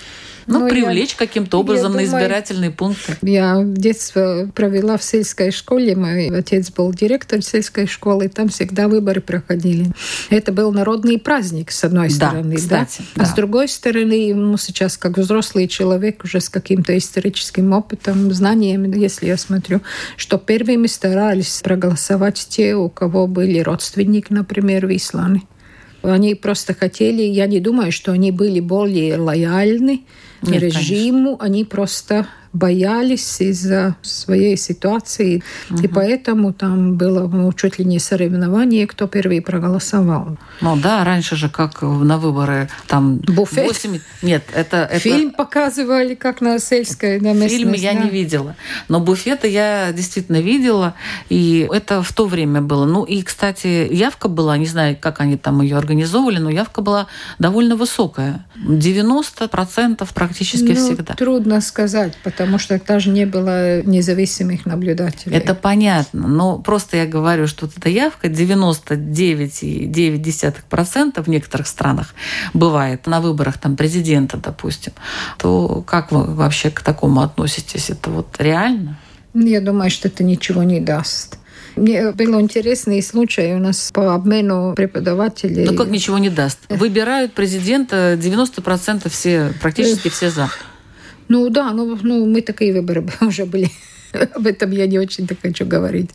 Ну, 0.47 0.61
ну 0.61 0.69
привлечь 0.69 1.15
каким-то 1.15 1.61
образом 1.61 1.93
на 1.93 2.05
избирательные 2.05 2.71
пункты. 2.71 3.17
Я 3.23 3.61
в 3.61 3.75
детстве 3.75 4.49
провела 4.55 4.97
в 4.97 5.05
сельской 5.05 5.51
школе. 5.51 5.95
Мой 5.97 6.29
отец 6.29 6.71
был 6.71 6.93
директор 6.93 7.43
сельской 7.43 7.87
школы, 7.87 8.27
и 8.27 8.29
там 8.29 8.49
всегда 8.49 8.89
выборы 8.89 9.21
проходили. 9.21 9.93
Это 10.31 10.53
был 10.53 10.73
народный 10.73 11.19
праздник, 11.19 11.71
с 11.71 11.85
одной 11.85 12.09
да, 12.09 12.15
стороны. 12.15 12.57
Кстати, 12.57 13.03
да? 13.15 13.23
А 13.23 13.27
с 13.27 13.35
другой 13.35 13.69
стороны, 13.69 14.35
ну, 14.35 14.57
сейчас 14.57 14.97
как 14.97 15.19
взрослый 15.19 15.69
человек, 15.69 16.25
уже 16.25 16.41
с 16.41 16.49
каким-то 16.49 16.97
историческим 16.97 17.73
опытом, 17.73 18.33
знаниями, 18.33 18.97
если 18.99 19.27
я 19.27 19.37
смотрю, 19.37 19.81
что 20.17 20.39
первыми 20.39 20.87
старались 20.87 21.61
проголосовать 21.63 22.47
те, 22.49 22.75
у 22.75 22.89
кого 22.89 23.27
были 23.27 23.61
родственники, 23.61 24.27
например, 24.31 24.87
в 24.87 24.97
Исламе. 24.97 25.43
Они 26.03 26.35
просто 26.35 26.75
хотели, 26.75 27.23
я 27.23 27.47
не 27.47 27.61
думаю, 27.61 27.93
что 27.93 28.13
они 28.13 28.33
были 28.33 28.61
более 28.61 29.17
лояльны 29.17 30.03
Режиму, 30.43 31.37
конечно. 31.37 31.45
они 31.45 31.65
просто 31.65 32.27
боялись 32.53 33.41
из-за 33.41 33.97
своей 34.03 34.57
ситуации. 34.57 35.43
Угу. 35.71 35.83
И 35.83 35.89
поэтому 35.89 36.53
там 36.53 36.97
было 36.97 37.27
ну, 37.27 37.53
чуть 37.53 37.79
ли 37.79 37.85
не 37.85 37.99
соревнование, 37.99 38.87
кто 38.87 39.07
первый 39.07 39.41
проголосовал. 39.41 40.37
Ну 40.61 40.77
да, 40.77 41.05
раньше 41.05 41.37
же 41.37 41.49
как 41.49 41.83
на 41.83 42.19
выборы 42.19 42.69
там... 42.87 43.17
Буфет? 43.19 43.67
8... 43.67 44.01
Нет, 44.23 44.45
это, 44.55 44.89
это... 44.91 44.99
Фильм 44.99 45.31
показывали, 45.31 46.15
как 46.15 46.41
на 46.41 46.59
сельской 46.59 47.21
на 47.21 47.49
Фильм 47.49 47.73
я 47.73 47.95
да. 47.95 48.01
не 48.01 48.11
видела. 48.11 48.55
Но 48.89 49.01
буфеты 49.01 49.49
я 49.49 49.93
действительно 49.93 50.41
видела. 50.41 50.95
И 51.29 51.69
это 51.73 52.03
в 52.03 52.13
то 52.13 52.27
время 52.27 52.61
было. 52.61 52.85
Ну 52.85 53.05
и, 53.05 53.23
кстати, 53.23 53.89
явка 53.91 54.29
была, 54.29 54.57
не 54.59 54.67
знаю, 54.67 54.97
как 55.01 55.21
они 55.21 55.37
там 55.37 55.63
ее 55.63 55.77
организовывали, 55.77 56.39
но 56.39 56.51
явка 56.51 56.83
была 56.83 57.07
довольно 57.39 57.77
высокая. 57.77 58.45
90% 58.57 60.09
практически 60.15 60.73
ну, 60.73 60.75
всегда. 60.75 61.15
Трудно 61.15 61.61
сказать, 61.61 62.17
потому 62.23 62.42
потому 62.43 62.59
что 62.59 62.81
даже 62.85 63.11
не 63.11 63.25
было 63.25 63.83
независимых 63.83 64.67
наблюдателей. 64.67 65.37
Это 65.37 65.55
понятно, 65.55 66.27
но 66.27 66.59
просто 66.59 66.97
я 66.97 67.07
говорю, 67.07 67.47
что 67.47 67.67
вот 67.67 67.79
эта 67.79 67.89
явка 67.89 68.27
99,9% 68.27 71.23
в 71.23 71.29
некоторых 71.29 71.69
странах 71.69 72.17
бывает 72.53 73.07
на 73.07 73.21
выборах 73.21 73.59
там 73.59 73.77
президента, 73.77 74.39
допустим, 74.39 74.93
то 75.39 75.85
как 75.87 76.11
вы 76.11 76.25
вообще 76.25 76.71
к 76.71 76.81
такому 76.81 77.21
относитесь? 77.21 77.91
Это 77.91 78.11
вот 78.11 78.35
реально? 78.39 78.99
Я 79.35 79.61
думаю, 79.61 79.89
что 79.91 80.09
это 80.09 80.25
ничего 80.25 80.65
не 80.65 80.81
даст. 80.81 81.39
Мне 81.77 82.11
был 82.11 82.41
интересный 82.41 83.01
случай 83.03 83.55
у 83.55 83.59
нас 83.59 83.91
по 83.93 84.15
обмену 84.15 84.75
преподавателей. 84.75 85.65
Ну 85.65 85.77
как 85.77 85.89
ничего 85.89 86.19
не 86.19 86.29
даст? 86.29 86.59
Выбирают 86.69 87.35
президента 87.35 88.19
90% 88.21 89.09
все, 89.09 89.53
практически 89.61 90.09
все 90.09 90.31
за. 90.31 90.51
Ну 91.29 91.49
да, 91.51 91.73
ну, 91.73 91.99
ну 92.03 92.27
мы 92.27 92.43
такие 92.43 92.73
выборы 92.73 93.05
уже 93.21 93.47
были. 93.47 93.71
Об 94.35 94.47
этом 94.47 94.71
я 94.73 94.87
не 94.87 94.99
очень-то 94.99 95.35
хочу 95.41 95.65
говорить. 95.65 96.11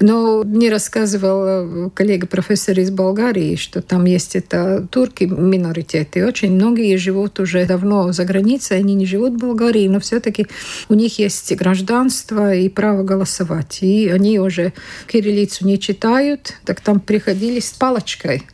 Но 0.00 0.42
мне 0.42 0.70
рассказывал 0.70 1.90
коллега 1.90 2.26
профессор 2.26 2.78
из 2.80 2.90
Болгарии, 2.90 3.56
что 3.56 3.82
там 3.82 4.04
есть 4.06 4.36
это 4.36 4.86
турки 4.90 5.24
миноритеты. 5.24 6.26
Очень 6.26 6.52
многие 6.52 6.96
живут 6.96 7.38
уже 7.40 7.66
давно 7.66 8.12
за 8.12 8.24
границей, 8.24 8.78
они 8.78 8.94
не 8.94 9.06
живут 9.06 9.34
в 9.34 9.38
Болгарии, 9.38 9.88
но 9.88 10.00
все-таки 10.00 10.46
у 10.88 10.94
них 10.94 11.18
есть 11.18 11.54
гражданство 11.56 12.54
и 12.54 12.68
право 12.68 13.02
голосовать. 13.02 13.78
И 13.82 14.08
они 14.08 14.38
уже 14.40 14.72
кириллицу 15.06 15.66
не 15.66 15.78
читают, 15.78 16.54
так 16.64 16.80
там 16.80 17.00
приходили 17.00 17.60
с 17.60 17.70
палочкой 17.72 18.44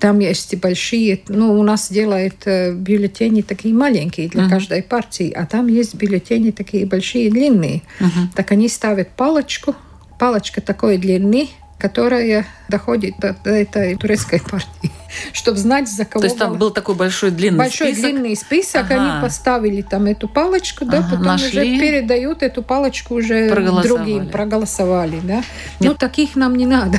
там 0.00 0.18
есть 0.18 0.56
большие, 0.56 1.20
ну, 1.28 1.58
у 1.58 1.62
нас 1.62 1.92
делают 1.92 2.46
э, 2.46 2.72
бюллетени 2.72 3.42
такие 3.42 3.74
маленькие 3.74 4.28
для 4.28 4.44
uh-huh. 4.44 4.48
каждой 4.48 4.82
партии, 4.82 5.30
а 5.30 5.44
там 5.44 5.66
есть 5.66 5.94
бюллетени 5.94 6.50
такие 6.50 6.86
большие, 6.86 7.30
длинные. 7.30 7.82
Uh-huh. 8.00 8.28
Так 8.34 8.50
они 8.50 8.68
ставят 8.68 9.10
палочку, 9.10 9.76
палочка 10.18 10.62
такой 10.62 10.96
длины, 10.96 11.50
которая 11.78 12.46
доходит 12.68 13.14
до, 13.18 13.36
до 13.44 13.50
этой 13.50 13.96
турецкой 13.96 14.40
партии, 14.40 14.90
чтобы 15.34 15.58
знать, 15.58 15.88
за 15.90 16.06
кого... 16.06 16.20
То 16.20 16.26
есть 16.26 16.38
там 16.38 16.56
был 16.56 16.70
такой 16.70 16.94
большой 16.94 17.30
длинный 17.30 17.58
большой 17.58 17.88
список? 17.88 18.02
Большой 18.02 18.12
длинный 18.12 18.36
список, 18.36 18.90
ага. 18.90 18.94
они 18.94 19.22
поставили 19.22 19.82
там 19.82 20.06
эту 20.06 20.28
палочку, 20.28 20.86
да, 20.86 20.98
ага, 20.98 21.08
потом 21.10 21.26
нашли. 21.26 21.48
уже 21.48 21.78
передают 21.78 22.42
эту 22.42 22.62
палочку 22.62 23.16
уже 23.16 23.50
другим, 23.82 24.28
проголосовали, 24.28 25.20
да. 25.22 25.36
Нет. 25.36 25.44
Ну, 25.80 25.94
таких 25.94 26.36
нам 26.36 26.56
не 26.56 26.66
надо. 26.66 26.98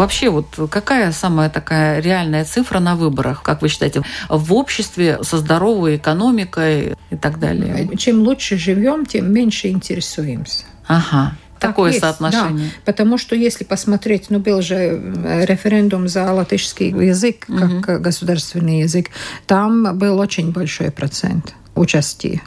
Вообще, 0.00 0.30
вот 0.30 0.46
какая 0.70 1.12
самая 1.12 1.50
такая 1.50 2.00
реальная 2.00 2.46
цифра 2.46 2.80
на 2.80 2.96
выборах, 2.96 3.42
как 3.42 3.60
вы 3.60 3.68
считаете, 3.68 4.02
в 4.30 4.54
обществе 4.54 5.18
со 5.22 5.36
здоровой 5.36 5.96
экономикой 5.96 6.94
и 7.10 7.16
так 7.16 7.38
далее? 7.38 7.86
Чем 7.98 8.22
лучше 8.22 8.56
живем, 8.56 9.04
тем 9.04 9.30
меньше 9.30 9.68
интересуемся. 9.68 10.64
Ага. 10.86 11.36
Так 11.58 11.72
Такое 11.72 11.90
есть, 11.90 12.00
соотношение. 12.00 12.68
Да, 12.68 12.92
потому 12.92 13.18
что 13.18 13.36
если 13.36 13.64
посмотреть, 13.64 14.30
ну 14.30 14.38
был 14.38 14.62
же 14.62 14.74
э, 14.74 15.44
референдум 15.44 16.08
за 16.08 16.32
латышский 16.32 16.88
язык 16.88 17.44
как 17.46 17.70
угу. 17.70 18.02
государственный 18.02 18.80
язык, 18.80 19.10
там 19.46 19.98
был 19.98 20.18
очень 20.18 20.50
большой 20.50 20.90
процент 20.90 21.54
участия. 21.74 22.40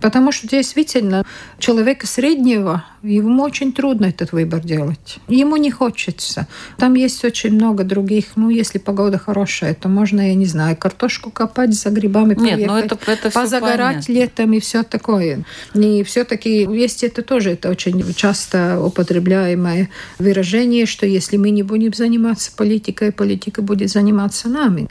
Потому 0.00 0.32
что 0.32 0.48
действительно 0.48 1.24
человека 1.58 2.06
среднего, 2.06 2.84
ему 3.02 3.42
очень 3.42 3.72
трудно 3.72 4.06
этот 4.06 4.32
выбор 4.32 4.60
делать. 4.60 5.18
Ему 5.28 5.56
не 5.56 5.70
хочется. 5.70 6.46
Там 6.78 6.94
есть 6.94 7.24
очень 7.24 7.54
много 7.54 7.84
других. 7.84 8.36
Ну, 8.36 8.50
если 8.50 8.78
погода 8.78 9.18
хорошая, 9.18 9.74
то 9.74 9.88
можно, 9.88 10.28
я 10.28 10.34
не 10.34 10.46
знаю, 10.46 10.76
картошку 10.76 11.30
копать 11.30 11.74
за 11.74 11.90
грибами, 11.90 12.34
Нет, 12.38 12.66
но 12.66 12.74
ну 12.74 12.78
это, 12.78 12.98
это 13.06 13.30
позагорать 13.30 14.08
летом 14.08 14.52
и 14.52 14.60
все 14.60 14.82
такое. 14.82 15.44
И 15.74 16.02
все-таки 16.04 16.62
есть 16.64 17.04
это 17.04 17.22
тоже, 17.22 17.52
это 17.52 17.70
очень 17.70 18.14
часто 18.14 18.80
употребляемое 18.82 19.90
выражение, 20.18 20.86
что 20.86 21.06
если 21.06 21.36
мы 21.36 21.50
не 21.50 21.62
будем 21.62 21.92
заниматься 21.92 22.52
политикой, 22.56 23.12
политика 23.12 23.62
будет 23.62 23.90
заниматься 23.90 24.48
нами 24.48 24.88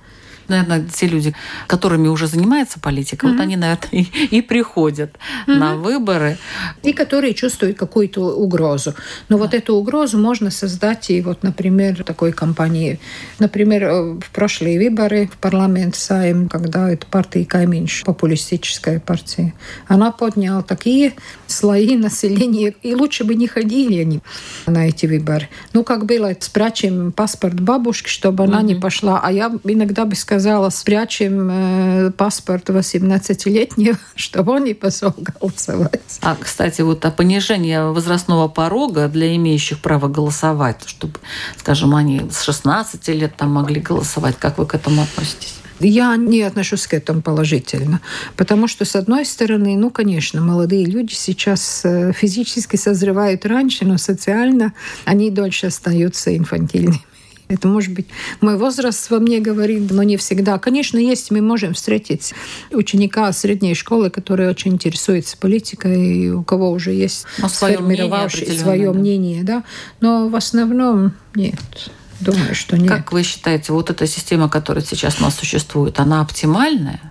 наверное, 0.49 0.85
те 0.91 1.07
люди, 1.07 1.33
которыми 1.67 2.07
уже 2.07 2.27
занимается 2.27 2.79
политика, 2.79 3.27
mm-hmm. 3.27 3.31
вот 3.31 3.39
они, 3.39 3.55
наверное, 3.55 3.89
и, 3.91 4.01
и 4.37 4.41
приходят 4.41 5.11
mm-hmm. 5.47 5.55
на 5.55 5.75
выборы. 5.75 6.37
И 6.83 6.93
которые 6.93 7.33
чувствуют 7.33 7.77
какую-то 7.77 8.35
угрозу. 8.35 8.95
Но 9.29 9.37
да. 9.37 9.43
вот 9.43 9.53
эту 9.53 9.75
угрозу 9.75 10.17
можно 10.17 10.51
создать 10.51 11.09
и 11.09 11.21
вот, 11.21 11.43
например, 11.43 12.03
такой 12.03 12.31
кампании. 12.31 12.99
Например, 13.39 13.83
э, 13.83 14.01
в 14.19 14.29
прошлые 14.31 14.79
выборы 14.79 15.29
в 15.31 15.37
парламент 15.37 15.95
Сайм, 15.95 16.49
когда 16.49 16.89
это 16.89 17.05
партия 17.05 17.45
Кайминш, 17.45 18.03
популистическая 18.05 18.99
партия, 18.99 19.53
она 19.87 20.11
подняла 20.11 20.61
такие 20.61 21.13
слои 21.47 21.95
населения, 21.97 22.73
и 22.81 22.95
лучше 22.95 23.23
бы 23.23 23.35
не 23.35 23.47
ходили 23.47 24.01
они 24.01 24.19
на 24.65 24.87
эти 24.87 25.05
выборы. 25.05 25.49
Ну, 25.73 25.83
как 25.83 26.05
было, 26.05 26.35
спрячем 26.39 27.11
паспорт 27.11 27.59
бабушки, 27.59 28.09
чтобы 28.09 28.43
mm-hmm. 28.43 28.47
она 28.47 28.61
не 28.61 28.75
пошла. 28.75 29.19
А 29.23 29.31
я 29.31 29.51
иногда 29.63 30.05
бы 30.05 30.15
сказала, 30.15 30.38
сказала, 30.39 30.69
спрячем 30.69 31.49
э, 31.51 32.11
паспорт 32.11 32.69
18-летнего, 32.69 33.97
чтобы 34.15 34.53
он 34.53 34.63
не 34.63 34.73
пошел 34.73 35.13
голосовать. 35.17 36.19
А, 36.21 36.35
кстати, 36.39 36.81
вот 36.81 37.03
о 37.03 37.11
понижении 37.11 37.77
возрастного 37.91 38.47
порога 38.47 39.09
для 39.09 39.35
имеющих 39.35 39.79
право 39.79 40.07
голосовать, 40.07 40.83
чтобы, 40.85 41.19
скажем, 41.57 41.93
они 41.93 42.21
с 42.31 42.43
16 42.43 43.07
лет 43.09 43.35
там 43.35 43.51
могли 43.51 43.81
голосовать. 43.81 44.37
Как 44.39 44.57
вы 44.57 44.65
к 44.65 44.75
этому 44.75 45.01
относитесь? 45.01 45.55
Я 45.81 46.15
не 46.15 46.41
отношусь 46.41 46.87
к 46.87 46.93
этому 46.93 47.21
положительно, 47.21 47.99
потому 48.35 48.67
что, 48.67 48.85
с 48.85 48.95
одной 48.95 49.25
стороны, 49.25 49.77
ну, 49.77 49.89
конечно, 49.89 50.41
молодые 50.41 50.85
люди 50.85 51.13
сейчас 51.13 51.81
э, 51.83 52.13
физически 52.13 52.77
созревают 52.77 53.45
раньше, 53.45 53.85
но 53.85 53.97
социально 53.97 54.73
они 55.05 55.31
дольше 55.31 55.67
остаются 55.67 56.35
инфантильными. 56.35 57.03
Это, 57.49 57.67
может 57.67 57.95
быть, 57.95 58.05
мой 58.41 58.57
возраст 58.57 59.09
во 59.09 59.17
мне 59.17 59.39
говорит, 59.39 59.89
но 59.89 60.03
не 60.03 60.17
всегда. 60.17 60.59
Конечно, 60.59 60.99
есть, 60.99 61.31
мы 61.31 61.41
можем 61.41 61.73
встретить 61.73 62.35
ученика 62.69 63.33
средней 63.33 63.73
школы, 63.73 64.11
который 64.11 64.47
очень 64.47 64.73
интересуется 64.73 65.35
политикой, 65.35 66.29
у 66.29 66.43
кого 66.43 66.69
уже 66.69 66.91
есть 66.91 67.25
но 67.39 67.49
сформировавшее 67.49 68.51
свое 68.51 68.93
да. 68.93 68.99
мнение, 68.99 69.41
да. 69.41 69.63
Но 69.99 70.29
в 70.29 70.35
основном 70.35 71.13
нет. 71.33 71.89
Думаю, 72.19 72.53
что 72.53 72.77
нет. 72.77 72.87
Как 72.87 73.11
вы 73.11 73.23
считаете, 73.23 73.73
вот 73.73 73.89
эта 73.89 74.05
система, 74.05 74.47
которая 74.47 74.83
сейчас 74.83 75.19
у 75.19 75.23
нас 75.23 75.35
существует, 75.35 75.99
она 75.99 76.21
оптимальная? 76.21 77.01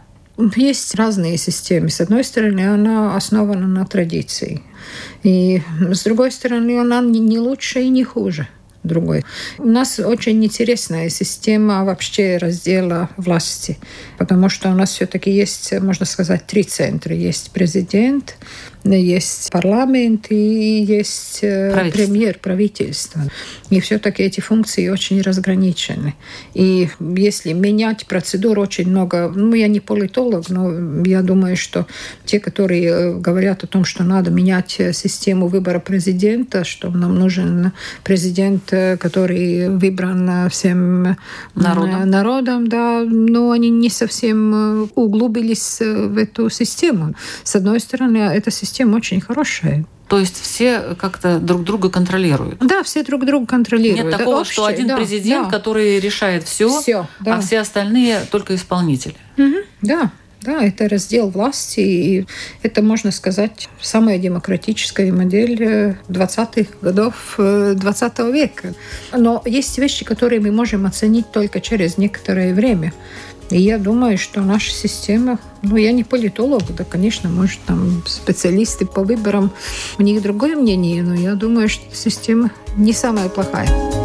Есть 0.54 0.94
разные 0.94 1.36
системы. 1.36 1.90
С 1.90 2.00
одной 2.00 2.22
стороны, 2.22 2.60
она 2.60 3.16
основана 3.16 3.66
на 3.66 3.84
традиции. 3.84 4.62
И 5.24 5.62
с 5.80 6.04
другой 6.04 6.30
стороны, 6.30 6.78
она 6.78 7.00
не 7.00 7.40
лучше 7.40 7.80
и 7.80 7.88
не 7.88 8.04
хуже 8.04 8.46
другой. 8.82 9.24
У 9.58 9.66
нас 9.66 9.98
очень 9.98 10.44
интересная 10.44 11.08
система 11.08 11.84
вообще 11.84 12.36
раздела 12.38 13.10
власти, 13.16 13.78
потому 14.18 14.48
что 14.48 14.70
у 14.70 14.74
нас 14.74 14.90
все-таки 14.90 15.30
есть, 15.30 15.72
можно 15.80 16.06
сказать, 16.06 16.46
три 16.46 16.62
центра. 16.62 17.14
Есть 17.14 17.50
президент, 17.52 18.36
есть 18.94 19.50
парламент 19.50 20.26
и 20.30 20.82
есть 20.82 21.40
э, 21.42 21.90
премьер 21.92 22.38
правительства. 22.40 23.22
И 23.70 23.80
все-таки 23.80 24.22
эти 24.22 24.40
функции 24.40 24.88
очень 24.88 25.20
разграничены. 25.20 26.14
И 26.54 26.88
если 27.00 27.52
менять 27.52 28.06
процедуру 28.06 28.62
очень 28.62 28.88
много, 28.88 29.32
ну, 29.34 29.54
я 29.54 29.68
не 29.68 29.80
политолог, 29.80 30.48
но 30.48 31.04
я 31.04 31.22
думаю, 31.22 31.56
что 31.56 31.86
те, 32.24 32.40
которые 32.40 32.84
э, 32.84 33.14
говорят 33.14 33.64
о 33.64 33.66
том, 33.66 33.84
что 33.84 34.04
надо 34.04 34.30
менять 34.30 34.76
э, 34.78 34.92
систему 34.92 35.48
выбора 35.48 35.80
президента, 35.80 36.64
что 36.64 36.90
нам 36.90 37.18
нужен 37.18 37.72
президент, 38.04 38.72
который 38.98 39.68
выбран 39.68 40.48
всем 40.50 41.16
народом, 41.54 42.10
народом 42.10 42.68
да, 42.68 43.04
но 43.04 43.50
они 43.50 43.70
не 43.70 43.90
совсем 43.90 44.90
углубились 44.94 45.80
в 45.80 46.16
эту 46.16 46.50
систему. 46.50 47.14
С 47.44 47.56
одной 47.56 47.80
стороны, 47.80 48.18
эта 48.18 48.50
система 48.50 48.77
система 48.78 48.96
очень 48.96 49.20
хорошая. 49.20 49.84
То 50.08 50.18
есть 50.20 50.40
все 50.40 50.94
как-то 50.98 51.40
друг 51.40 51.64
друга 51.64 51.90
контролируют. 51.90 52.60
Да, 52.60 52.82
все 52.84 53.02
друг 53.02 53.26
друга 53.26 53.46
контролируют. 53.46 54.04
Нет 54.04 54.16
такого, 54.16 54.40
общее, 54.40 54.52
что 54.52 54.66
один 54.66 54.86
да, 54.86 54.96
президент, 54.96 55.50
да. 55.50 55.58
который 55.58 55.98
решает 55.98 56.44
все, 56.44 56.68
все 56.80 57.08
да. 57.20 57.36
а 57.36 57.40
все 57.40 57.58
остальные 57.58 58.20
только 58.30 58.54
исполнители. 58.54 59.16
Угу, 59.36 59.56
да. 59.82 60.12
Да, 60.40 60.62
это 60.62 60.88
раздел 60.88 61.30
власти, 61.30 61.80
и 61.80 62.26
это, 62.62 62.80
можно 62.80 63.10
сказать, 63.10 63.68
самая 63.80 64.18
демократическая 64.18 65.10
модель 65.12 65.96
20-х 66.08 66.74
годов 66.80 67.34
20 67.36 68.18
века. 68.32 68.74
Но 69.12 69.42
есть 69.44 69.76
вещи, 69.78 70.04
которые 70.04 70.40
мы 70.40 70.52
можем 70.52 70.86
оценить 70.86 71.32
только 71.32 71.60
через 71.60 71.98
некоторое 71.98 72.54
время. 72.54 72.92
И 73.50 73.60
я 73.60 73.78
думаю, 73.78 74.18
что 74.18 74.40
наша 74.40 74.70
система, 74.70 75.38
ну, 75.62 75.76
я 75.76 75.92
не 75.92 76.04
политолог, 76.04 76.62
да, 76.76 76.84
конечно, 76.84 77.30
может, 77.30 77.60
там 77.66 78.02
специалисты 78.06 78.84
по 78.86 79.02
выборам, 79.02 79.50
у 79.98 80.02
них 80.02 80.22
другое 80.22 80.56
мнение, 80.56 81.02
но 81.02 81.14
я 81.14 81.34
думаю, 81.34 81.68
что 81.68 81.84
система 81.94 82.50
не 82.76 82.92
самая 82.92 83.28
плохая. 83.28 83.97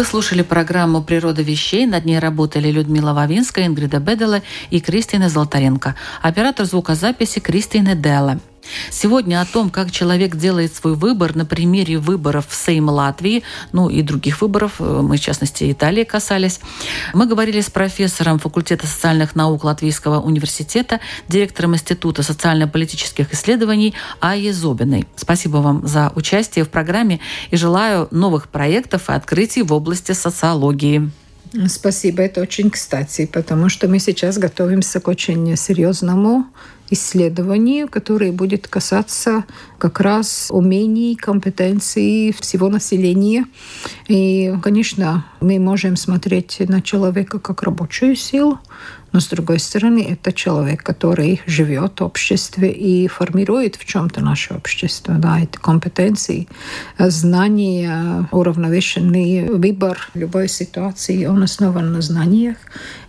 Вы 0.00 0.06
слушали 0.06 0.40
программу 0.40 1.02
«Природа 1.02 1.42
вещей». 1.42 1.84
Над 1.84 2.06
ней 2.06 2.18
работали 2.18 2.70
Людмила 2.70 3.12
Вавинская, 3.12 3.66
Ингрида 3.66 3.98
Бедела 3.98 4.40
и 4.70 4.80
Кристина 4.80 5.28
Золотаренко. 5.28 5.94
Оператор 6.22 6.64
звукозаписи 6.64 7.38
Кристина 7.38 7.94
Делла. 7.94 8.40
Сегодня 8.90 9.40
о 9.40 9.46
том, 9.46 9.70
как 9.70 9.90
человек 9.90 10.36
делает 10.36 10.74
свой 10.74 10.94
выбор 10.94 11.36
на 11.36 11.44
примере 11.44 11.98
выборов 11.98 12.46
в 12.48 12.54
Сейм 12.54 12.88
Латвии, 12.88 13.42
ну 13.72 13.88
и 13.88 14.02
других 14.02 14.40
выборов, 14.40 14.76
э, 14.78 15.00
мы, 15.02 15.16
в 15.16 15.20
частности, 15.20 15.70
Италии 15.70 16.04
касались. 16.04 16.60
Мы 17.14 17.26
говорили 17.26 17.60
с 17.60 17.70
профессором 17.70 18.38
факультета 18.38 18.86
социальных 18.86 19.34
наук 19.34 19.64
Латвийского 19.64 20.20
университета, 20.20 21.00
директором 21.28 21.74
Института 21.74 22.22
социально-политических 22.22 23.32
исследований 23.32 23.94
Айе 24.20 24.52
Зобиной. 24.52 25.06
Спасибо 25.16 25.58
вам 25.58 25.86
за 25.86 26.12
участие 26.14 26.64
в 26.64 26.68
программе 26.68 27.20
и 27.50 27.56
желаю 27.56 28.08
новых 28.10 28.48
проектов 28.48 29.08
и 29.08 29.12
открытий 29.12 29.62
в 29.62 29.72
области 29.72 30.12
социологии. 30.12 31.10
Спасибо, 31.66 32.22
это 32.22 32.40
очень 32.40 32.70
кстати, 32.70 33.26
потому 33.26 33.68
что 33.68 33.88
мы 33.88 33.98
сейчас 33.98 34.38
готовимся 34.38 35.00
к 35.00 35.08
очень 35.08 35.56
серьезному 35.56 36.46
исследованию, 36.90 37.88
которое 37.88 38.32
будет 38.32 38.68
касаться 38.68 39.44
как 39.78 40.00
раз 40.00 40.48
умений, 40.50 41.16
компетенций 41.16 42.34
всего 42.38 42.68
населения. 42.68 43.46
И, 44.08 44.54
конечно, 44.62 45.24
мы 45.40 45.58
можем 45.58 45.96
смотреть 45.96 46.60
на 46.60 46.82
человека 46.82 47.38
как 47.38 47.62
рабочую 47.62 48.16
силу, 48.16 48.58
но 49.12 49.20
с 49.20 49.28
другой 49.28 49.58
стороны, 49.58 50.06
это 50.10 50.32
человек, 50.32 50.82
который 50.82 51.40
живет 51.46 52.00
в 52.00 52.04
обществе 52.04 52.70
и 52.70 53.08
формирует 53.08 53.76
в 53.76 53.84
чем-то 53.84 54.20
наше 54.20 54.54
общество. 54.54 55.14
Да, 55.14 55.40
это 55.40 55.58
компетенции, 55.58 56.48
знания, 56.98 58.28
уравновешенный 58.30 59.48
выбор 59.48 60.08
любой 60.14 60.48
ситуации, 60.48 61.26
он 61.26 61.42
основан 61.42 61.92
на 61.92 62.00
знаниях 62.00 62.56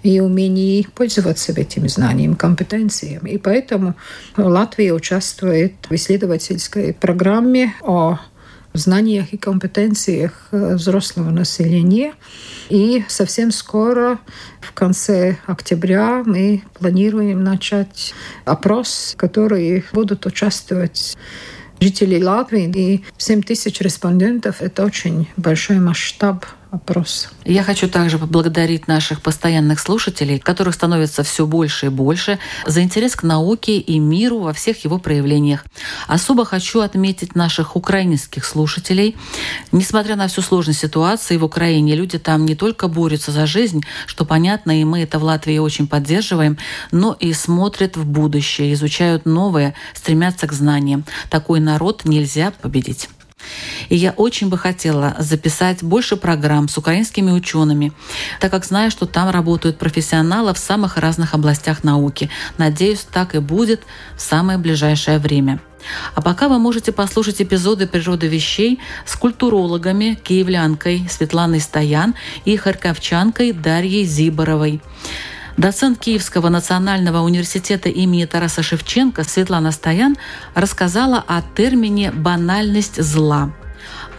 и 0.03 0.19
умении 0.19 0.87
пользоваться 0.95 1.51
этим 1.51 1.87
знанием, 1.87 2.35
компетенциями. 2.35 3.29
И 3.29 3.37
поэтому 3.37 3.95
Латвия 4.37 4.93
участвует 4.93 5.73
в 5.89 5.93
исследовательской 5.93 6.93
программе 6.93 7.73
о 7.81 8.19
знаниях 8.73 9.33
и 9.33 9.37
компетенциях 9.37 10.47
взрослого 10.51 11.29
населения. 11.29 12.13
И 12.69 13.03
совсем 13.07 13.51
скоро, 13.51 14.19
в 14.61 14.71
конце 14.73 15.37
октября, 15.45 16.23
мы 16.25 16.63
планируем 16.79 17.43
начать 17.43 18.13
опрос, 18.45 19.13
в 19.15 19.17
который 19.17 19.83
будут 19.91 20.25
участвовать 20.25 21.17
жителей 21.79 22.23
Латвии. 22.23 22.71
И 22.73 23.03
7 23.17 23.41
тысяч 23.43 23.81
респондентов– 23.81 24.57
это 24.61 24.85
очень 24.85 25.27
большой 25.35 25.79
масштаб 25.79 26.45
опрос. 26.71 27.29
Я 27.43 27.63
хочу 27.63 27.89
также 27.89 28.17
поблагодарить 28.17 28.87
наших 28.87 29.21
постоянных 29.21 29.79
слушателей, 29.79 30.39
которых 30.39 30.73
становится 30.73 31.21
все 31.23 31.45
больше 31.45 31.87
и 31.87 31.89
больше, 31.89 32.39
за 32.65 32.81
интерес 32.81 33.15
к 33.15 33.23
науке 33.23 33.77
и 33.77 33.99
миру 33.99 34.39
во 34.39 34.53
всех 34.53 34.83
его 34.85 34.97
проявлениях. 34.97 35.65
Особо 36.07 36.45
хочу 36.45 36.79
отметить 36.79 37.35
наших 37.35 37.75
украинских 37.75 38.45
слушателей. 38.45 39.17
Несмотря 39.71 40.15
на 40.15 40.27
всю 40.27 40.41
сложность 40.41 40.79
ситуации 40.79 41.37
в 41.37 41.43
Украине, 41.43 41.95
люди 41.95 42.17
там 42.17 42.45
не 42.45 42.55
только 42.55 42.87
борются 42.87 43.31
за 43.31 43.45
жизнь, 43.45 43.81
что 44.05 44.23
понятно, 44.23 44.79
и 44.79 44.85
мы 44.85 45.01
это 45.01 45.19
в 45.19 45.23
Латвии 45.23 45.57
очень 45.57 45.87
поддерживаем, 45.87 46.57
но 46.91 47.15
и 47.19 47.33
смотрят 47.33 47.97
в 47.97 48.05
будущее, 48.05 48.73
изучают 48.73 49.25
новое, 49.25 49.75
стремятся 49.93 50.47
к 50.47 50.53
знаниям. 50.53 51.03
Такой 51.29 51.59
народ 51.59 52.05
нельзя 52.05 52.53
победить. 52.61 53.09
И 53.89 53.95
я 53.95 54.11
очень 54.11 54.49
бы 54.49 54.57
хотела 54.57 55.15
записать 55.19 55.83
больше 55.83 56.17
программ 56.17 56.67
с 56.67 56.77
украинскими 56.77 57.31
учеными, 57.31 57.91
так 58.39 58.51
как 58.51 58.65
знаю, 58.65 58.91
что 58.91 59.05
там 59.05 59.29
работают 59.29 59.77
профессионалы 59.77 60.53
в 60.53 60.57
самых 60.57 60.97
разных 60.97 61.33
областях 61.33 61.83
науки. 61.83 62.29
Надеюсь, 62.57 63.05
так 63.11 63.35
и 63.35 63.39
будет 63.39 63.81
в 64.15 64.21
самое 64.21 64.57
ближайшее 64.57 65.19
время. 65.19 65.59
А 66.13 66.21
пока 66.21 66.47
вы 66.47 66.59
можете 66.59 66.91
послушать 66.91 67.41
эпизоды 67.41 67.87
«Природы 67.87 68.27
вещей» 68.27 68.79
с 69.05 69.15
культурологами, 69.15 70.17
киевлянкой 70.23 71.07
Светланой 71.09 71.59
Стоян 71.59 72.15
и 72.45 72.55
харьковчанкой 72.55 73.51
Дарьей 73.51 74.05
Зиборовой. 74.05 74.81
Доцент 75.57 75.99
Киевского 75.99 76.49
национального 76.49 77.19
университета 77.19 77.89
имени 77.89 78.25
Тараса 78.25 78.63
Шевченко 78.63 79.23
Светлана 79.23 79.71
Стоян 79.71 80.17
рассказала 80.55 81.23
о 81.27 81.41
термине 81.55 82.11
«банальность 82.11 83.01
зла». 83.01 83.51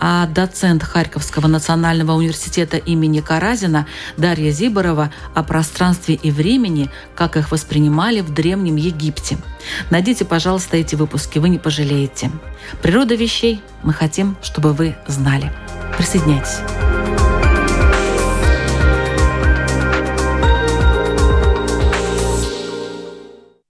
А 0.05 0.27
доцент 0.27 0.83
Харьковского 0.83 1.47
национального 1.47 2.13
университета 2.13 2.77
имени 2.77 3.21
Каразина 3.21 3.87
Дарья 4.17 4.51
Зиборова 4.51 5.13
о 5.33 5.45
пространстве 5.45 6.17
и 6.17 6.33
времени, 6.33 6.91
как 7.15 7.37
их 7.37 7.53
воспринимали 7.53 8.21
в 8.21 8.35
Древнем 8.35 8.75
Египте. 8.75 9.39
Найдите, 9.91 10.25
пожалуйста, 10.25 10.77
эти 10.77 10.97
выпуски, 10.97 11.39
вы 11.39 11.49
не 11.51 11.59
пожалеете. 11.59 12.33
Природа 12.83 13.15
вещей 13.15 13.63
мы 13.85 13.93
хотим, 13.93 14.37
чтобы 14.43 14.73
вы 14.73 14.97
знали. 15.07 15.53
Присоединяйтесь. 15.97 16.59